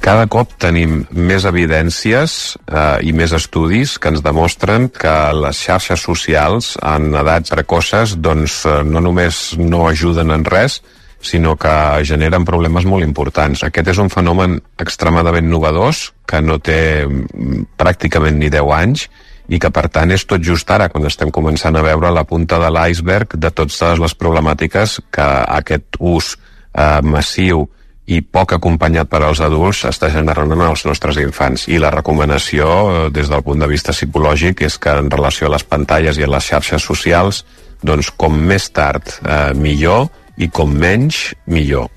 Cada 0.00 0.24
cop 0.32 0.54
tenim 0.56 1.02
més 1.12 1.44
evidències 1.44 2.34
eh, 2.56 3.04
i 3.04 3.12
més 3.12 3.34
estudis 3.36 3.98
que 4.00 4.08
ens 4.08 4.22
demostren 4.24 4.88
que 4.88 5.12
les 5.36 5.58
xarxes 5.60 6.00
socials 6.00 6.70
en 6.80 7.10
edats 7.20 7.52
precoces 7.52 8.14
doncs, 8.16 8.62
eh, 8.64 8.80
no 8.80 9.02
només 9.04 9.58
no 9.60 9.84
ajuden 9.90 10.32
en 10.32 10.46
res, 10.48 10.78
sinó 11.20 11.52
que 11.60 11.72
generen 12.08 12.46
problemes 12.48 12.86
molt 12.88 13.04
importants. 13.04 13.60
Aquest 13.66 13.90
és 13.92 14.00
un 14.00 14.08
fenomen 14.08 14.56
extremadament 14.80 15.50
novedós 15.52 16.06
que 16.24 16.40
no 16.40 16.56
té 16.64 17.04
mm, 17.04 17.66
pràcticament 17.76 18.40
ni 18.40 18.48
10 18.48 18.72
anys 18.78 19.04
i 19.52 19.58
que 19.60 19.68
per 19.74 19.90
tant 19.92 20.14
és 20.14 20.24
tot 20.24 20.40
just 20.40 20.70
ara 20.72 20.88
quan 20.88 21.04
estem 21.04 21.28
començant 21.34 21.76
a 21.76 21.84
veure 21.84 22.08
la 22.14 22.24
punta 22.24 22.56
de 22.62 22.70
l'iceberg 22.72 23.36
de 23.36 23.52
totes 23.52 24.00
les 24.00 24.16
problemàtiques 24.16 24.96
que 25.12 25.28
aquest 25.60 26.00
ús 26.00 26.32
eh, 26.72 27.02
massiu 27.04 27.66
i 28.10 28.18
poc 28.26 28.56
acompanyat 28.56 29.06
per 29.10 29.20
als 29.22 29.40
adults 29.44 29.84
està 29.86 30.10
generant 30.10 30.50
en 30.50 30.64
els 30.66 30.82
nostres 30.88 31.20
infants. 31.22 31.68
I 31.70 31.78
la 31.78 31.92
recomanació, 31.94 32.66
eh, 32.66 33.10
des 33.14 33.30
del 33.30 33.44
punt 33.46 33.62
de 33.62 33.68
vista 33.70 33.94
psicològic, 33.94 34.64
és 34.66 34.78
que 34.78 34.96
en 34.98 35.10
relació 35.10 35.46
a 35.46 35.54
les 35.54 35.64
pantalles 35.64 36.18
i 36.18 36.26
a 36.26 36.30
les 36.30 36.50
xarxes 36.50 36.82
socials, 36.82 37.44
doncs 37.82 38.10
com 38.10 38.34
més 38.34 38.68
tard 38.74 39.14
eh, 39.22 39.54
millor 39.54 40.08
i 40.36 40.50
com 40.50 40.74
menys 40.74 41.30
millor. 41.46 41.88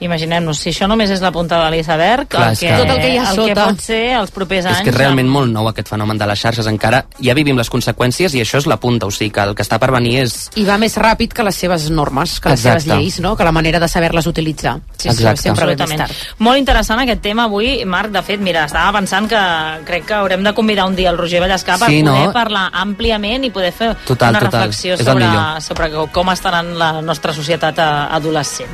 Imaginem-nos, 0.00 0.60
si 0.62 0.70
això 0.70 0.86
només 0.86 1.10
és 1.10 1.20
la 1.20 1.32
punta 1.34 1.56
de 1.64 1.70
l'iceberg, 1.72 2.28
el, 2.38 2.52
és 2.52 2.60
que, 2.60 2.68
que- 2.68 2.76
Tot 2.78 2.90
el 2.94 3.00
que 3.00 3.08
hi 3.08 3.16
ha 3.18 3.30
el 3.30 3.36
que 3.36 3.48
sota. 3.48 3.64
pot 3.66 3.80
ser 3.82 4.02
els 4.20 4.30
propers 4.30 4.66
anys... 4.66 4.78
És 4.78 4.84
que 4.84 4.90
és 4.90 4.96
realment 4.96 5.26
amb- 5.26 5.34
molt 5.34 5.50
nou 5.52 5.66
aquest 5.68 5.88
fenomen 5.90 6.16
de 6.18 6.26
les 6.30 6.38
xarxes 6.38 6.66
encara. 6.70 7.00
Ja 7.20 7.34
vivim 7.34 7.56
les 7.58 7.68
conseqüències 7.68 8.34
i 8.38 8.40
això 8.44 8.58
és 8.62 8.66
la 8.70 8.76
punta, 8.78 9.06
o 9.06 9.10
sigui 9.10 9.32
que 9.34 9.40
el 9.42 9.56
que 9.58 9.62
està 9.66 9.78
per 9.82 9.90
venir 9.90 10.20
és... 10.22 10.36
I 10.54 10.64
va 10.68 10.76
més 10.78 10.94
ràpid 10.96 11.32
que 11.34 11.42
les 11.42 11.56
seves 11.56 11.88
normes, 11.90 12.38
que 12.38 12.50
les 12.50 12.60
Exacte. 12.64 12.80
seves 12.86 13.00
lleis, 13.02 13.18
no? 13.20 13.34
que 13.36 13.42
la 13.44 13.50
manera 13.52 13.80
de 13.80 13.88
saber-les 13.88 14.26
utilitzar. 14.30 14.76
Sí, 14.96 15.08
sí, 15.08 15.16
Exacte. 15.16 15.42
sempre 15.42 15.66
ve 15.66 15.74
més 15.74 15.80
Absolutament. 15.82 16.14
tard. 16.14 16.38
Molt 16.46 16.58
interessant 16.62 17.00
aquest 17.02 17.20
tema 17.22 17.44
avui, 17.50 17.84
Marc. 17.84 18.12
De 18.14 18.22
fet, 18.22 18.40
mira, 18.40 18.64
estava 18.70 18.92
pensant 19.00 19.26
que 19.28 19.42
crec 19.84 20.06
que 20.06 20.14
haurem 20.14 20.42
de 20.46 20.54
convidar 20.54 20.86
un 20.86 20.94
dia 20.94 21.10
el 21.10 21.18
Roger 21.18 21.42
Vallescà 21.42 21.76
per 21.78 21.88
Sí, 21.90 22.02
poder 22.04 22.26
no? 22.28 22.32
parlar 22.32 22.68
àmpliament 22.72 23.44
i 23.44 23.50
poder 23.50 23.72
fer 23.72 23.96
Total, 24.06 24.30
una 24.30 24.40
total. 24.40 24.60
reflexió 24.62 24.96
sobre, 24.96 25.26
sobre 25.60 25.90
com 26.12 26.28
estarà 26.30 26.62
la 26.62 27.00
nostra 27.02 27.32
societat 27.34 27.78
eh, 27.78 27.82
adolescent. 28.14 28.70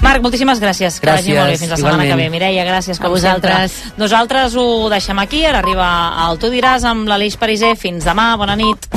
Marc, 0.00 0.20
moltíssimes 0.22 0.55
gràcies. 0.60 1.00
Que 1.00 1.06
vagi 1.10 1.32
Gràcies, 1.32 1.38
molt 1.38 1.50
bé. 1.50 1.58
Fins 1.58 1.70
la 1.70 1.76
setmana 1.76 2.04
igualment. 2.04 2.18
que 2.18 2.22
ve. 2.24 2.30
Mireia, 2.30 2.64
gràcies 2.64 2.98
com 2.98 3.06
A 3.06 3.08
vosaltres. 3.10 3.72
sempre. 3.72 3.98
Nosaltres 3.98 4.54
ho 4.56 4.88
deixem 4.90 5.18
aquí. 5.18 5.44
Ara 5.44 5.58
arriba 5.58 5.88
el 6.30 6.38
Tu 6.38 6.50
diràs 6.50 6.84
amb 6.84 7.08
l'Aleix 7.08 7.36
Pariser. 7.36 7.76
Fins 7.76 8.04
demà. 8.04 8.36
Bona 8.36 8.56
nit. 8.56 8.88